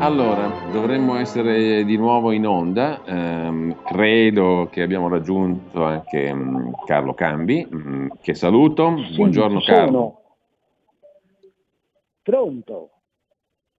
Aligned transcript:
Allora, 0.00 0.48
dovremmo 0.72 1.16
essere 1.16 1.84
di 1.84 1.98
nuovo 1.98 2.32
in 2.32 2.46
onda. 2.46 3.04
ehm, 3.04 3.84
credo 3.84 4.68
che 4.72 4.80
abbiamo 4.80 5.08
raggiunto 5.08 5.84
anche 5.84 6.32
mm, 6.32 6.72
Carlo 6.86 7.12
Cambi, 7.12 7.68
mm, 7.70 8.08
che 8.22 8.32
saluto. 8.32 8.96
Sì, 9.10 9.16
Buongiorno 9.16 9.60
ci 9.60 9.66
Carlo. 9.66 9.90
sono. 9.90 10.22
Pronto? 12.22 12.90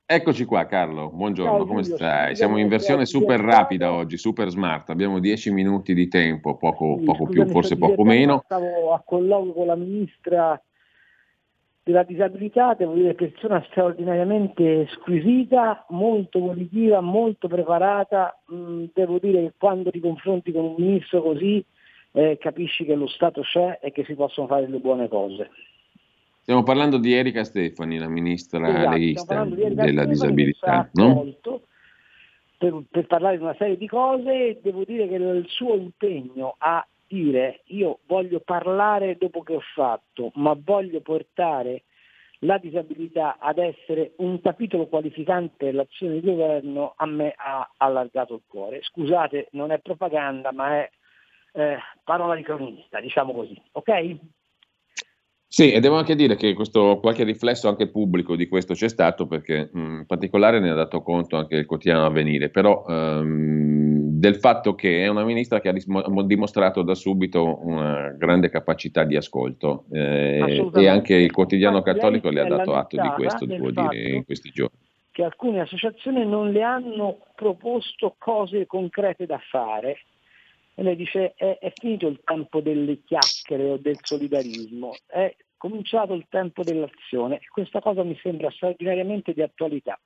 Eccoci 0.05 0.45
qua 0.45 0.67
Carlo, 0.67 1.09
buongiorno, 1.09 1.57
Ciao 1.57 1.65
come 1.65 1.83
stai? 1.83 2.35
Siamo 2.35 2.57
in 2.57 2.67
versione 2.67 3.07
super 3.07 3.39
rapida 3.39 3.91
oggi, 3.91 4.17
super 4.17 4.47
smart. 4.49 4.91
Abbiamo 4.91 5.17
10 5.17 5.51
minuti 5.51 5.95
di 5.95 6.07
tempo, 6.07 6.55
poco, 6.55 6.97
Sì, 6.99 7.03
poco 7.05 7.25
più, 7.25 7.47
forse 7.47 7.77
poco 7.77 8.03
meno. 8.03 8.41
Stavo 8.45 8.93
a 8.93 9.01
colloquio 9.03 9.53
con 9.53 9.65
la 9.65 9.75
ministra 9.75 10.61
della 11.83 12.03
disabilità, 12.03 12.75
devo 12.75 12.93
dire 12.93 13.15
persona 13.15 13.63
straordinariamente 13.69 14.87
squisita, 14.91 15.85
molto 15.89 16.39
volitiva, 16.39 17.01
molto 17.01 17.47
preparata. 17.47 18.37
Mm, 18.53 18.85
devo 18.93 19.17
dire 19.19 19.41
che 19.41 19.53
quando 19.57 19.89
ti 19.89 19.99
confronti 19.99 20.51
con 20.51 20.63
un 20.63 20.75
ministro 20.77 21.21
così 21.21 21.63
eh, 22.13 22.37
capisci 22.39 22.85
che 22.85 22.95
lo 22.95 23.07
Stato 23.07 23.41
c'è 23.41 23.79
e 23.81 23.91
che 23.91 24.03
si 24.05 24.13
possono 24.13 24.47
fare 24.47 24.67
le 24.67 24.77
buone 24.77 25.07
cose. 25.07 25.49
Stiamo 26.41 26.63
parlando 26.63 26.97
di 26.97 27.13
Erika 27.13 27.43
Stefani, 27.43 27.97
la 27.97 28.07
ministra 28.07 28.67
Esatto, 28.67 28.89
leghista 28.89 29.45
della 29.45 29.83
Stefani 29.83 30.07
disabilità, 30.07 30.89
no? 30.93 31.33
per, 32.57 32.83
per 32.91 33.07
parlare 33.07 33.37
di 33.37 33.43
una 33.43 33.55
serie 33.57 33.75
di 33.75 33.87
cose 33.87 34.59
devo 34.61 34.83
dire 34.83 35.07
che 35.07 35.15
il 35.15 35.45
suo 35.47 35.75
impegno 35.75 36.55
a 36.59 36.85
dire 37.11 37.61
io 37.65 37.99
voglio 38.07 38.39
parlare 38.39 39.17
dopo 39.17 39.43
che 39.43 39.55
ho 39.55 39.63
fatto, 39.75 40.31
ma 40.35 40.57
voglio 40.57 41.01
portare 41.01 41.83
la 42.43 42.57
disabilità 42.57 43.37
ad 43.37 43.57
essere 43.57 44.13
un 44.17 44.41
capitolo 44.41 44.87
qualificante 44.87 45.65
dell'azione 45.65 46.19
di 46.19 46.21
governo 46.21 46.93
a 46.95 47.05
me 47.05 47.33
ha 47.35 47.69
allargato 47.77 48.35
il 48.35 48.41
cuore. 48.47 48.81
Scusate, 48.81 49.49
non 49.51 49.71
è 49.71 49.79
propaganda, 49.79 50.51
ma 50.51 50.77
è 50.77 50.89
eh, 51.53 51.77
parola 52.03 52.35
di 52.35 52.43
cronista, 52.43 52.99
diciamo 52.99 53.33
così, 53.33 53.61
ok? 53.73 54.17
Sì, 55.47 55.73
e 55.73 55.81
devo 55.81 55.97
anche 55.97 56.15
dire 56.15 56.37
che 56.37 56.53
questo, 56.53 56.99
qualche 57.01 57.25
riflesso 57.25 57.67
anche 57.67 57.89
pubblico 57.91 58.37
di 58.37 58.47
questo 58.47 58.73
c'è 58.73 58.87
stato 58.87 59.27
perché 59.27 59.69
mh, 59.71 59.79
in 59.79 60.05
particolare 60.07 60.61
ne 60.61 60.69
ha 60.69 60.75
dato 60.75 61.01
conto 61.01 61.35
anche 61.35 61.57
il 61.57 61.65
quotidiano 61.65 62.05
Avvenire, 62.05 62.49
però 62.49 62.85
ehm, 62.87 64.00
del 64.21 64.35
fatto 64.35 64.75
che 64.75 65.03
è 65.03 65.07
una 65.07 65.23
ministra 65.23 65.59
che 65.59 65.69
ha 65.69 65.73
dimostrato 66.23 66.83
da 66.83 66.93
subito 66.93 67.57
una 67.65 68.11
grande 68.11 68.49
capacità 68.49 69.03
di 69.03 69.15
ascolto 69.15 69.85
eh, 69.91 70.69
e 70.75 70.87
anche 70.87 71.15
il 71.15 71.31
quotidiano 71.31 71.81
cattolico 71.81 72.29
le 72.29 72.41
ha 72.41 72.45
dato 72.45 72.75
atto 72.75 73.01
di 73.01 73.09
questo, 73.15 73.47
devo 73.47 73.71
dire, 73.71 74.09
in 74.09 74.23
questi 74.23 74.51
giorni. 74.51 74.77
che 75.09 75.23
alcune 75.23 75.61
associazioni 75.61 76.23
non 76.23 76.51
le 76.51 76.61
hanno 76.61 77.17
proposto 77.33 78.13
cose 78.19 78.67
concrete 78.67 79.25
da 79.25 79.39
fare. 79.49 80.01
E 80.75 80.83
lei 80.83 80.95
dice 80.95 81.33
è, 81.35 81.57
è 81.59 81.73
finito 81.75 82.07
il 82.07 82.21
tempo 82.23 82.61
delle 82.61 83.01
chiacchiere 83.03 83.71
o 83.71 83.77
del 83.77 83.97
solidarismo, 83.99 84.93
è 85.07 85.35
cominciato 85.57 86.13
il 86.13 86.27
tempo 86.29 86.61
dell'azione 86.61 87.37
e 87.37 87.47
questa 87.51 87.81
cosa 87.81 88.03
mi 88.03 88.17
sembra 88.21 88.51
straordinariamente 88.51 89.33
di 89.33 89.41
attualità. 89.41 89.99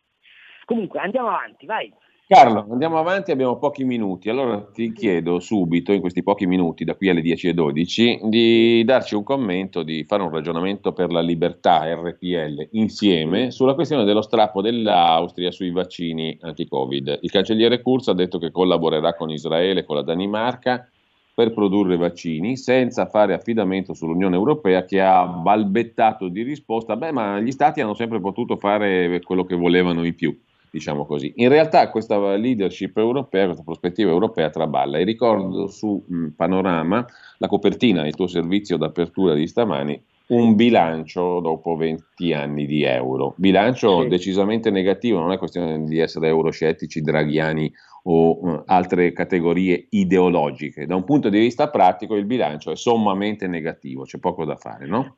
Comunque 0.63 0.99
andiamo 1.01 1.27
avanti, 1.27 1.65
vai. 1.65 1.93
Carlo, 2.27 2.65
andiamo 2.71 2.97
avanti, 2.97 3.29
abbiamo 3.29 3.59
pochi 3.59 3.83
minuti, 3.83 4.31
allora 4.31 4.59
ti 4.73 4.91
chiedo 4.93 5.39
subito, 5.39 5.91
in 5.91 6.01
questi 6.01 6.23
pochi 6.23 6.47
minuti, 6.47 6.83
da 6.83 6.95
qui 6.95 7.09
alle 7.09 7.21
10.12, 7.21 8.27
di 8.27 8.83
darci 8.83 9.13
un 9.13 9.21
commento, 9.21 9.83
di 9.83 10.03
fare 10.05 10.23
un 10.23 10.31
ragionamento 10.31 10.91
per 10.91 11.11
la 11.11 11.21
libertà 11.21 11.83
RPL 11.93 12.69
insieme 12.71 13.51
sulla 13.51 13.75
questione 13.75 14.05
dello 14.05 14.23
strappo 14.23 14.63
dell'Austria 14.63 15.51
sui 15.51 15.69
vaccini 15.69 16.35
anti-Covid. 16.41 17.19
Il 17.21 17.29
cancelliere 17.29 17.83
Kurz 17.83 18.07
ha 18.07 18.13
detto 18.13 18.39
che 18.39 18.49
collaborerà 18.49 19.13
con 19.13 19.29
Israele 19.29 19.81
e 19.81 19.85
con 19.85 19.97
la 19.97 20.01
Danimarca 20.01 20.89
per 21.31 21.53
produrre 21.53 21.95
vaccini 21.95 22.57
senza 22.57 23.05
fare 23.05 23.35
affidamento 23.35 23.93
sull'Unione 23.93 24.35
Europea 24.35 24.83
che 24.83 24.99
ha 24.99 25.27
balbettato 25.27 26.29
di 26.29 26.41
risposta, 26.41 26.95
beh 26.95 27.11
ma 27.11 27.39
gli 27.39 27.51
stati 27.51 27.81
hanno 27.81 27.93
sempre 27.93 28.19
potuto 28.19 28.55
fare 28.55 29.21
quello 29.21 29.43
che 29.43 29.55
volevano 29.55 30.01
di 30.01 30.13
più 30.13 30.35
diciamo 30.75 31.05
così. 31.05 31.31
In 31.37 31.47
realtà 31.47 31.89
questa 31.89 32.35
leadership 32.35 32.97
europea, 32.97 33.45
questa 33.45 33.63
prospettiva 33.63 34.11
europea 34.11 34.49
traballa 34.49 34.97
e 34.97 35.05
ricordo 35.05 35.67
su 35.67 36.03
mh, 36.05 36.27
Panorama 36.35 37.05
la 37.37 37.47
copertina 37.47 38.03
del 38.03 38.13
tuo 38.13 38.27
servizio 38.27 38.75
d'apertura 38.75 39.33
di 39.33 39.47
stamani 39.47 40.03
un 40.27 40.55
bilancio 40.55 41.39
dopo 41.39 41.75
20 41.77 42.33
anni 42.33 42.65
di 42.65 42.83
euro. 42.83 43.35
Bilancio 43.37 44.01
Sì. 44.01 44.07
decisamente 44.07 44.69
negativo, 44.69 45.19
non 45.19 45.31
è 45.31 45.37
questione 45.37 45.83
di 45.85 45.99
essere 45.99 46.27
euroscettici, 46.27 47.01
draghiani 47.01 47.71
o 48.07 48.39
uh, 48.39 48.63
altre 48.65 49.13
categorie 49.13 49.87
ideologiche. 49.91 50.85
Da 50.85 50.95
un 50.95 51.03
punto 51.05 51.29
di 51.29 51.39
vista 51.39 51.69
pratico 51.69 52.15
il 52.15 52.25
bilancio 52.25 52.71
è 52.71 52.75
sommamente 52.75 53.47
negativo, 53.47 54.03
c'è 54.03 54.17
poco 54.17 54.45
da 54.45 54.55
fare, 54.55 54.87
no? 54.87 55.17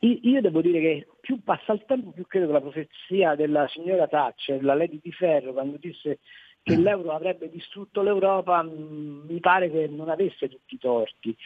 Io 0.00 0.40
devo 0.40 0.60
dire 0.60 0.80
che 0.80 1.06
più 1.20 1.42
passa 1.42 1.72
il 1.72 1.84
tempo, 1.86 2.10
più 2.10 2.26
credo 2.26 2.46
che 2.46 2.52
la 2.52 2.60
profezia 2.60 3.34
della 3.34 3.68
signora 3.68 4.06
Thatcher, 4.06 4.62
la 4.62 4.74
Lady 4.74 5.00
di 5.02 5.12
Ferro, 5.12 5.52
quando 5.52 5.76
disse 5.78 6.18
che 6.62 6.76
l'euro 6.76 7.12
avrebbe 7.12 7.48
distrutto 7.48 8.02
l'Europa, 8.02 8.62
mh, 8.62 9.26
mi 9.28 9.38
pare 9.38 9.70
che 9.70 9.86
non 9.86 10.08
avesse 10.08 10.48
tutti 10.48 10.74
i 10.74 10.78
torti. 10.78 11.36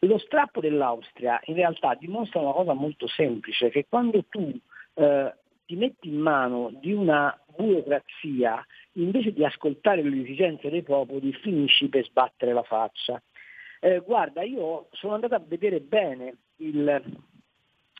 Lo 0.00 0.18
strappo 0.18 0.60
dell'Austria 0.60 1.40
in 1.46 1.54
realtà 1.54 1.94
dimostra 1.94 2.40
una 2.40 2.52
cosa 2.52 2.72
molto 2.72 3.08
semplice, 3.08 3.70
che 3.70 3.86
quando 3.88 4.24
tu 4.28 4.56
eh, 4.94 5.34
ti 5.66 5.74
metti 5.74 6.08
in 6.08 6.18
mano 6.18 6.70
di 6.80 6.92
una 6.92 7.36
burocrazia, 7.56 8.64
invece 8.92 9.32
di 9.32 9.44
ascoltare 9.44 10.02
le 10.02 10.22
esigenze 10.22 10.70
dei 10.70 10.82
popoli, 10.82 11.32
finisci 11.32 11.88
per 11.88 12.04
sbattere 12.04 12.52
la 12.52 12.62
faccia. 12.62 13.20
Eh, 13.80 13.98
guarda, 13.98 14.42
io 14.42 14.86
sono 14.92 15.14
andato 15.14 15.34
a 15.34 15.42
vedere 15.44 15.80
bene 15.80 16.36
il 16.58 17.02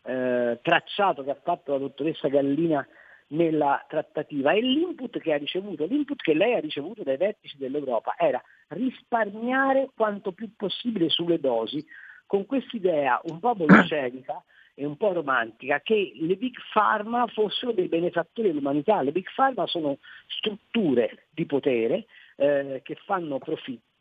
eh, 0.05 0.59
tracciato 0.63 1.23
che 1.23 1.31
ha 1.31 1.41
fatto 1.43 1.73
la 1.73 1.79
dottoressa 1.79 2.29
Gallina 2.29 2.87
nella 3.29 3.85
trattativa 3.89 4.53
e 4.53 4.61
l'input 4.61 5.19
che 5.19 5.33
ha 5.33 5.39
ricevuto, 5.39 5.87
l'input 5.87 6.21
che 6.21 6.35
lei 6.35 6.55
ha 6.55 6.61
ricevuto 6.61 7.03
dai 7.03 7.17
vertici 7.17 7.57
dell'Europa 7.57 8.15
era 8.19 8.43
risparmiare 8.69 9.91
quanto 9.95 10.33
più 10.33 10.51
possibile 10.57 11.09
sulle 11.09 11.41
dosi 11.41 11.85
con 12.27 12.47
quest'idea 12.47 13.21
un 13.25 13.41
po' 13.41 13.55
bolscevica 13.55 14.43
e 14.75 14.87
un 14.87 14.97
po' 14.97 15.13
romantica 15.13 15.81
che 15.81 16.13
le 16.15 16.37
big 16.37 16.57
pharma 16.73 17.27
fossero 17.27 17.73
dei 17.73 17.89
benefattori 17.89 18.49
dell'umanità. 18.49 19.03
Le 19.03 19.13
big 19.13 19.27
pharma 19.35 19.67
sono 19.67 19.99
strutture 20.27 21.27
di 21.31 21.45
potere 21.45 22.07
eh, 22.37 22.81
che 22.83 22.97
fanno 23.05 23.39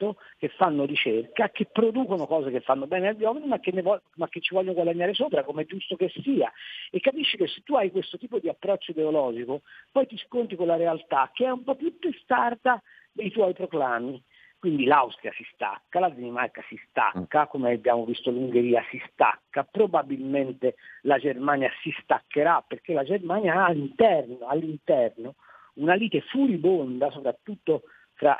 profitto, 0.01 0.17
che 0.37 0.49
fanno 0.49 0.85
ricerca, 0.85 1.49
che 1.49 1.67
producono 1.71 2.25
cose 2.25 2.49
che 2.49 2.61
fanno 2.61 2.87
bene 2.87 3.09
agli 3.09 3.23
uomini 3.23 3.47
ma 3.47 3.59
che, 3.59 3.71
ne 3.71 3.81
vo- 3.81 4.01
ma 4.15 4.27
che 4.27 4.41
ci 4.41 4.53
vogliono 4.53 4.73
guadagnare 4.73 5.13
sopra, 5.13 5.43
come 5.43 5.61
è 5.61 5.65
giusto 5.65 5.95
che 5.95 6.09
sia. 6.09 6.51
E 6.89 6.99
capisci 6.99 7.37
che 7.37 7.47
se 7.47 7.61
tu 7.63 7.75
hai 7.75 7.91
questo 7.91 8.17
tipo 8.17 8.39
di 8.39 8.49
approccio 8.49 8.91
ideologico, 8.91 9.61
poi 9.91 10.07
ti 10.07 10.17
sconti 10.17 10.55
con 10.55 10.67
la 10.67 10.75
realtà 10.75 11.29
che 11.33 11.45
è 11.45 11.51
un 11.51 11.63
po' 11.63 11.75
più 11.75 11.97
testarda 11.99 12.81
dei 13.11 13.31
tuoi 13.31 13.53
proclami. 13.53 14.21
Quindi 14.57 14.85
l'Austria 14.85 15.31
si 15.33 15.43
stacca, 15.53 15.99
la 15.99 16.09
Danimarca 16.09 16.61
si 16.67 16.79
stacca, 16.87 17.47
come 17.47 17.71
abbiamo 17.71 18.05
visto 18.05 18.29
l'Ungheria 18.29 18.83
si 18.91 19.01
stacca, 19.11 19.63
probabilmente 19.63 20.75
la 21.01 21.17
Germania 21.17 21.71
si 21.81 21.91
staccherà 22.03 22.63
perché 22.67 22.93
la 22.93 23.03
Germania 23.03 23.55
ha 23.55 23.65
all'interno, 23.65 24.45
all'interno 24.45 25.33
una 25.75 25.95
lite 25.95 26.21
furibonda, 26.21 27.09
soprattutto 27.09 27.81
fra 28.13 28.39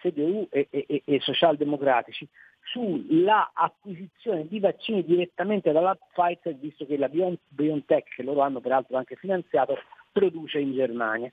CDU 0.00 0.46
e, 0.50 0.68
e, 0.70 1.02
e- 1.04 1.20
socialdemocratici, 1.20 2.28
sulla 2.62 3.50
acquisizione 3.52 4.46
di 4.46 4.60
vaccini 4.60 5.04
direttamente 5.04 5.72
dalla 5.72 5.96
Pfizer, 5.96 6.54
visto 6.56 6.86
che 6.86 6.96
la 6.96 7.08
Bion- 7.08 7.38
BioNTech, 7.48 8.14
che 8.14 8.22
loro 8.22 8.40
hanno 8.40 8.60
peraltro 8.60 8.96
anche 8.96 9.16
finanziato, 9.16 9.78
produce 10.12 10.58
in 10.58 10.72
Germania. 10.72 11.30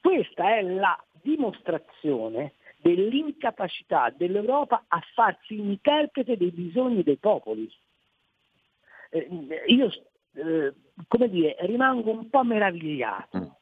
Questa 0.00 0.56
è 0.56 0.62
la 0.62 0.98
dimostrazione 1.22 2.54
dell'incapacità 2.80 4.12
dell'Europa 4.16 4.84
a 4.88 5.00
farsi 5.14 5.58
interprete 5.58 6.36
dei 6.36 6.50
bisogni 6.50 7.02
dei 7.02 7.16
popoli. 7.16 7.70
Eh, 9.10 9.28
io, 9.66 9.90
eh, 10.34 10.72
come 11.08 11.28
dire, 11.28 11.56
rimango 11.60 12.10
un 12.10 12.28
po' 12.30 12.44
meravigliato 12.44 13.57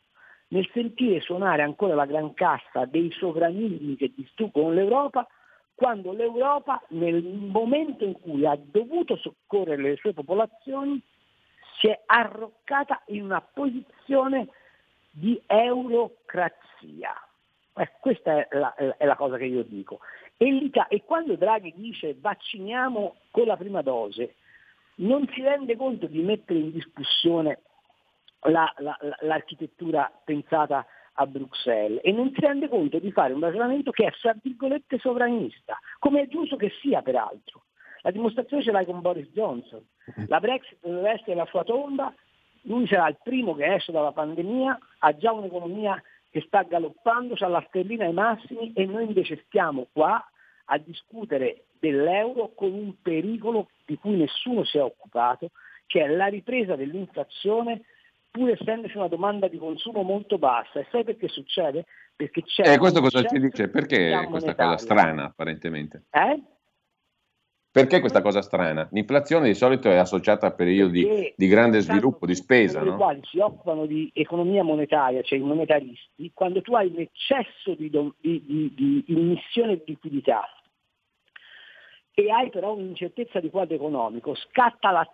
nel 0.48 0.68
sentire 0.72 1.20
suonare 1.20 1.62
ancora 1.62 1.94
la 1.94 2.06
gran 2.06 2.34
cassa 2.34 2.84
dei 2.84 3.10
sovranismi 3.12 3.96
che 3.96 4.12
distruggono 4.14 4.72
l'Europa 4.72 5.26
quando 5.74 6.12
l'Europa 6.12 6.82
nel 6.88 7.22
momento 7.22 8.04
in 8.04 8.18
cui 8.20 8.46
ha 8.46 8.56
dovuto 8.56 9.16
soccorrere 9.16 9.82
le 9.82 9.96
sue 9.96 10.14
popolazioni 10.14 11.02
si 11.78 11.88
è 11.88 12.00
arroccata 12.06 13.02
in 13.06 13.24
una 13.24 13.40
posizione 13.40 14.48
di 15.10 15.40
eurocrazia. 15.46 17.14
Eh, 17.74 17.90
questa 18.00 18.38
è 18.38 18.48
la, 18.56 18.74
è 18.74 19.04
la, 19.04 19.16
cosa 19.16 19.36
che 19.36 19.44
io 19.44 19.62
dico. 19.62 20.00
E, 20.38 20.70
e 20.88 21.02
quando 21.04 21.36
Draghi 21.36 21.74
dice 21.76 22.16
vacciniamo 22.18 23.16
con 23.30 23.46
la 23.46 23.56
prima 23.56 23.82
dose, 23.82 24.36
non 24.96 25.28
si 25.34 25.42
rende 25.42 25.76
conto 25.76 26.06
di 26.06 26.22
mettere 26.22 26.58
in 26.58 26.72
discussione 26.72 27.60
la, 28.42 28.72
la, 28.78 28.96
l'architettura 29.20 30.10
pensata 30.24 30.86
a 31.14 31.26
Bruxelles 31.26 32.00
e 32.02 32.12
non 32.12 32.30
si 32.34 32.40
rende 32.40 32.68
conto 32.68 32.98
di 32.98 33.10
fare 33.10 33.32
un 33.32 33.40
ragionamento 33.40 33.90
che 33.90 34.06
è, 34.06 34.10
fra 34.12 34.36
virgolette, 34.40 34.98
sovranista, 34.98 35.78
come 35.98 36.22
è 36.22 36.28
giusto 36.28 36.56
che 36.56 36.70
sia 36.80 37.02
peraltro. 37.02 37.64
La 38.02 38.10
dimostrazione 38.10 38.62
ce 38.62 38.70
l'hai 38.70 38.84
con 38.84 39.00
Boris 39.00 39.28
Johnson. 39.32 39.84
La 40.28 40.38
Brexit 40.38 40.78
deve 40.80 41.10
essere 41.10 41.34
la 41.34 41.46
sua 41.46 41.64
tomba, 41.64 42.14
lui 42.62 42.86
sarà 42.86 43.08
il 43.08 43.18
primo 43.22 43.54
che 43.54 43.74
esce 43.74 43.92
dalla 43.92 44.12
pandemia, 44.12 44.78
ha 44.98 45.16
già 45.16 45.32
un'economia 45.32 46.00
che 46.30 46.42
sta 46.42 46.62
galoppando, 46.62 47.34
ha 47.38 47.48
la 47.48 47.64
sterlina 47.68 48.04
ai 48.04 48.12
massimi 48.12 48.72
e 48.74 48.84
noi 48.86 49.06
invece 49.06 49.42
stiamo 49.46 49.86
qua 49.92 50.22
a 50.66 50.78
discutere 50.78 51.66
dell'euro 51.78 52.52
con 52.54 52.72
un 52.72 53.00
pericolo 53.00 53.68
di 53.84 53.96
cui 53.96 54.16
nessuno 54.16 54.64
si 54.64 54.78
è 54.78 54.82
occupato, 54.82 55.50
che 55.86 56.02
è 56.02 56.08
la 56.08 56.26
ripresa 56.26 56.76
dell'inflazione 56.76 57.82
pur 58.36 58.50
essendoci 58.50 58.98
una 58.98 59.08
domanda 59.08 59.48
di 59.48 59.56
consumo 59.56 60.02
molto 60.02 60.36
bassa. 60.36 60.80
E 60.80 60.86
sai 60.90 61.04
perché 61.04 61.28
succede? 61.28 61.86
Perché 62.14 62.42
c'è... 62.42 62.74
Eh, 62.74 62.78
questo 62.78 63.00
cosa 63.00 63.24
ci 63.24 63.38
dice? 63.38 63.68
Perché 63.68 64.26
questa 64.28 64.54
cosa 64.54 64.76
strana 64.76 65.24
apparentemente? 65.24 66.04
Eh? 66.10 66.42
Perché 67.70 68.00
questa 68.00 68.22
cosa 68.22 68.42
strana? 68.42 68.88
L'inflazione 68.92 69.48
di 69.48 69.54
solito 69.54 69.90
è 69.90 69.96
associata 69.96 70.46
a 70.46 70.50
periodi 70.50 71.32
di 71.34 71.46
grande 71.46 71.80
sviluppo, 71.80 72.24
di 72.24 72.34
spesa. 72.34 72.82
No? 72.82 72.96
quali 72.96 73.20
si 73.24 73.38
occupano 73.38 73.84
di 73.84 74.10
economia 74.14 74.62
monetaria, 74.62 75.22
cioè 75.22 75.38
i 75.38 75.42
monetaristi, 75.42 76.30
quando 76.32 76.62
tu 76.62 76.74
hai 76.74 76.88
un 76.88 77.00
eccesso 77.00 77.74
di, 77.74 77.90
di, 77.90 78.42
di, 78.46 78.72
di 78.74 79.04
immissione 79.08 79.76
di 79.76 79.82
liquidità 79.86 80.48
e 82.18 82.30
hai 82.30 82.48
però 82.48 82.72
un'incertezza 82.72 83.40
di 83.40 83.50
quadro 83.50 83.74
economico, 83.74 84.34
scatta 84.34 84.90
la 84.90 85.06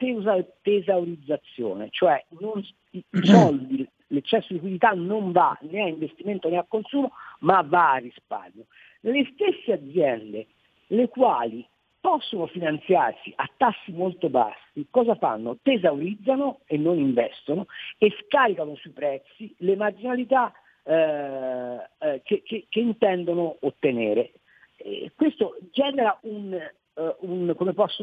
tesaurizzazione, 0.63 1.89
cioè 1.91 2.25
non, 2.39 2.65
i, 2.91 3.05
i 3.11 3.27
soldi, 3.27 3.85
l'eccesso 4.07 4.47
di 4.51 4.55
liquidità 4.55 4.91
non 4.91 5.33
va 5.33 5.59
né 5.63 5.83
a 5.83 5.89
investimento 5.89 6.49
né 6.49 6.59
a 6.59 6.65
consumo, 6.67 7.11
ma 7.41 7.61
va 7.63 7.95
a 7.95 7.97
risparmio. 7.97 8.67
Le 9.01 9.29
stesse 9.33 9.73
aziende, 9.73 10.47
le 10.87 11.09
quali 11.09 11.67
possono 11.99 12.47
finanziarsi 12.47 13.33
a 13.35 13.51
tassi 13.57 13.91
molto 13.91 14.29
bassi, 14.29 14.87
cosa 14.89 15.17
fanno? 15.17 15.59
Tesaurizzano 15.61 16.61
e 16.67 16.77
non 16.77 16.99
investono 16.99 17.67
e 17.99 18.15
scaricano 18.25 18.77
sui 18.77 18.93
prezzi 18.93 19.53
le 19.59 19.75
marginalità 19.75 20.53
eh, 20.85 21.81
eh, 21.99 22.21
che, 22.23 22.43
che, 22.45 22.67
che, 22.69 22.81
intendono 22.81 23.57
ottenere. 23.61 24.35
E 24.77 25.11
questo 25.17 25.57
genera 25.73 26.17
un, 26.23 26.61
uh, 26.95 27.17
un, 27.21 27.55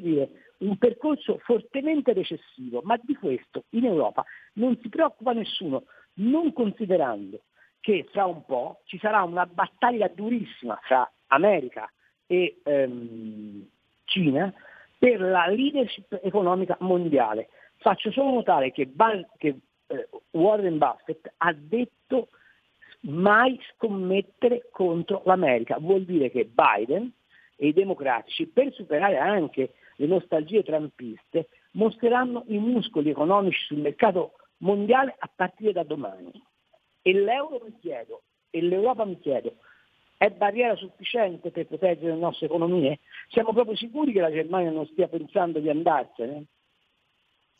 dire, 0.02 0.30
un 0.60 0.78
percorso 0.78 1.40
fortemente 1.40 2.14
recessivo, 2.14 2.82
ma 2.84 3.00
di 3.02 3.16
questo 3.16 3.66
in 3.72 3.86
Europa 3.86 4.24
non 4.54 4.78
si 4.82 4.90
preoccupa 4.90 5.34
nessuno, 5.34 5.84
non 6.16 6.54
considerando 6.54 7.42
che 7.80 8.08
fra 8.12 8.26
un 8.26 8.44
po' 8.46 8.82
ci 8.86 8.98
sarà 9.00 9.24
una 9.24 9.46
battaglia 9.46 10.08
durissima 10.08 10.78
fra 10.84 11.10
America 11.28 11.90
e 12.28 12.60
ehm, 12.64 13.68
Cina 14.06 14.54
per 14.98 15.22
la 15.22 15.48
leadership 15.48 16.20
economica 16.22 16.76
mondiale. 16.82 17.50
Faccio 17.78 18.12
solo 18.12 18.32
notare 18.32 18.72
che, 18.72 18.86
Ban- 18.86 19.26
che 19.38 19.60
eh, 19.88 20.10
Warren 20.32 20.78
Buffett 20.78 21.32
ha 21.38 21.54
detto 21.54 22.30
mai 23.02 23.58
scommettere 23.74 24.68
contro 24.72 25.22
l'America. 25.26 25.78
Vuol 25.80 26.04
dire 26.04 26.30
che 26.30 26.46
Biden 26.46 27.12
e 27.62 27.68
i 27.68 27.74
democratici, 27.74 28.48
per 28.48 28.72
superare 28.74 29.18
anche 29.18 29.74
le 29.98 30.08
nostalgie 30.08 30.64
trampiste, 30.64 31.50
mostreranno 31.72 32.46
i 32.48 32.58
muscoli 32.58 33.10
economici 33.10 33.66
sul 33.66 33.80
mercato 33.80 34.32
mondiale 34.60 35.14
a 35.20 35.30
partire 35.34 35.74
da 35.74 35.84
domani. 35.84 36.32
E 37.02 37.14
l'euro 37.14 37.62
mi 37.66 37.76
chiedo, 37.82 38.22
e 38.50 38.62
l'Europa 38.62 39.04
mi 39.04 39.20
chiedo, 39.20 39.56
è 40.18 40.30
barriera 40.30 40.76
sufficiente 40.76 41.52
per 41.52 41.68
proteggere 41.68 42.14
le 42.14 42.20
nostre 42.20 42.46
economie? 42.46 43.00
Siamo 43.28 43.52
proprio 43.54 43.76
sicuri 43.76 44.14
che 44.14 44.22
la 44.22 44.32
Germania 44.32 44.72
non 44.72 44.86
stia 44.86 45.08
pensando 45.10 45.60
di 45.60 45.70
andarsene? 45.70 46.46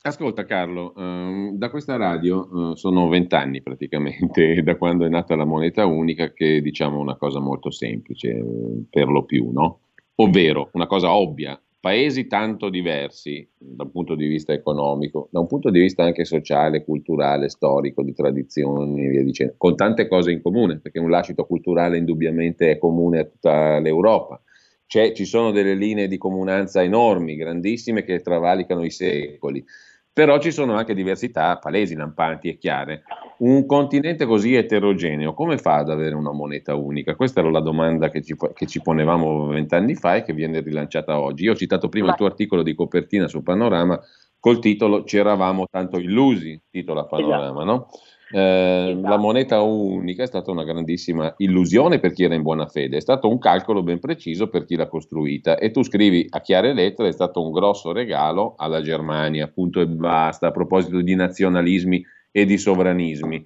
Ascolta 0.02 0.46
Carlo, 0.46 0.96
ehm, 0.96 1.58
da 1.58 1.70
questa 1.70 1.98
radio 1.98 2.72
eh, 2.72 2.76
sono 2.78 3.10
vent'anni 3.10 3.62
praticamente, 3.62 4.62
da 4.64 4.78
quando 4.78 5.06
è 5.06 5.10
nata 5.10 5.36
la 5.36 5.44
moneta 5.44 5.86
unica, 5.86 6.32
che 6.32 6.62
diciamo 6.62 7.00
una 7.00 7.18
cosa 7.18 7.42
molto 7.42 7.70
semplice, 7.70 8.30
eh, 8.30 8.84
per 8.90 9.10
lo 9.10 9.26
più, 9.26 9.52
no? 9.52 9.82
Ovvero 10.22 10.70
una 10.74 10.86
cosa 10.86 11.14
ovvia, 11.14 11.58
paesi 11.80 12.28
tanto 12.28 12.68
diversi 12.68 13.50
da 13.58 13.84
un 13.84 13.92
punto 13.92 14.16
di 14.16 14.28
vista 14.28 14.52
economico, 14.52 15.30
da 15.32 15.40
un 15.40 15.48
punto 15.48 15.70
di 15.70 15.80
vista 15.80 16.04
anche 16.04 16.26
sociale, 16.26 16.84
culturale, 16.84 17.48
storico, 17.48 18.04
di 18.04 18.14
tradizioni 18.14 19.06
e 19.06 19.10
via 19.10 19.24
dicendo, 19.24 19.54
con 19.56 19.78
tante 19.78 20.10
cose 20.10 20.32
in 20.32 20.42
comune, 20.42 20.80
perché 20.80 21.00
un 21.00 21.10
lascito 21.10 21.46
culturale 21.46 21.98
indubbiamente 21.98 22.72
è 22.72 22.78
comune 22.78 23.20
a 23.20 23.24
tutta 23.24 23.80
l'Europa. 23.80 24.42
C'è, 24.86 25.14
ci 25.14 25.24
sono 25.24 25.52
delle 25.52 25.76
linee 25.76 26.10
di 26.10 26.18
comunanza 26.18 26.84
enormi, 26.84 27.38
grandissime, 27.38 28.04
che 28.04 28.20
travalicano 28.20 28.84
i 28.84 28.92
secoli 28.92 29.64
però 30.20 30.38
ci 30.38 30.52
sono 30.52 30.76
anche 30.76 30.94
diversità 30.94 31.58
palesi, 31.60 31.96
lampanti 31.96 32.50
e 32.50 32.58
chiare. 32.58 33.04
Un 33.38 33.66
continente 33.66 34.26
così 34.26 34.54
eterogeneo, 34.54 35.34
come 35.34 35.58
fa 35.58 35.76
ad 35.76 35.90
avere 35.90 36.14
una 36.14 36.34
moneta 36.34 36.76
unica? 36.76 37.16
Questa 37.16 37.40
era 37.40 37.50
la 37.50 37.62
domanda 37.62 38.10
che 38.10 38.22
ci, 38.22 38.36
che 38.54 38.66
ci 38.66 38.82
ponevamo 38.82 39.48
vent'anni 39.48 39.96
fa 39.96 40.18
e 40.18 40.24
che 40.24 40.34
viene 40.34 40.60
rilanciata 40.60 41.18
oggi. 41.18 41.46
Io 41.46 41.54
ho 41.54 41.56
citato 41.56 41.88
prima 41.88 42.08
Ma... 42.08 42.12
il 42.12 42.18
tuo 42.18 42.26
articolo 42.26 42.64
di 42.64 42.76
copertina 42.76 43.30
su 43.30 43.42
Panorama 43.42 43.98
col 44.42 44.60
titolo 44.60 45.06
Ci 45.06 45.16
eravamo 45.16 45.68
tanto 45.72 45.98
illusi, 46.00 46.62
titola 46.70 47.06
Panorama, 47.06 47.62
esatto. 47.62 47.64
no? 47.64 47.88
Eh, 48.32 48.92
esatto. 48.92 49.08
La 49.08 49.18
moneta 49.18 49.62
unica 49.62 50.24
è 50.24 50.28
stata 50.28 50.52
una 50.52 50.64
grandissima 50.64 51.34
illusione 51.38 52.00
per 52.00 52.14
chi 52.14 52.24
era 52.24 52.36
in 52.36 52.44
buona 52.44 52.68
fede, 52.68 52.98
è 52.98 53.02
stato 53.02 53.28
un 53.28 53.40
calcolo 53.40 53.82
ben 53.82 54.00
preciso 54.00 54.50
per 54.50 54.66
chi 54.66 54.76
l'ha 54.76 54.88
costruita 54.88 55.58
e 55.58 55.72
tu 55.72 55.84
scrivi 55.84 56.28
a 56.30 56.42
chiare 56.42 56.74
lettere 56.74 57.10
è 57.10 57.14
stato 57.14 57.44
un 57.44 57.52
grosso 57.52 57.92
regalo 57.92 58.54
alla 58.58 58.82
Germania, 58.82 59.48
punto 59.48 59.82
e 59.82 59.88
basta, 59.88 60.48
a 60.48 60.52
proposito 60.52 61.02
di 61.02 61.16
nazionalismi 61.16 62.06
e 62.32 62.46
di 62.46 62.58
sovranismi. 62.58 63.44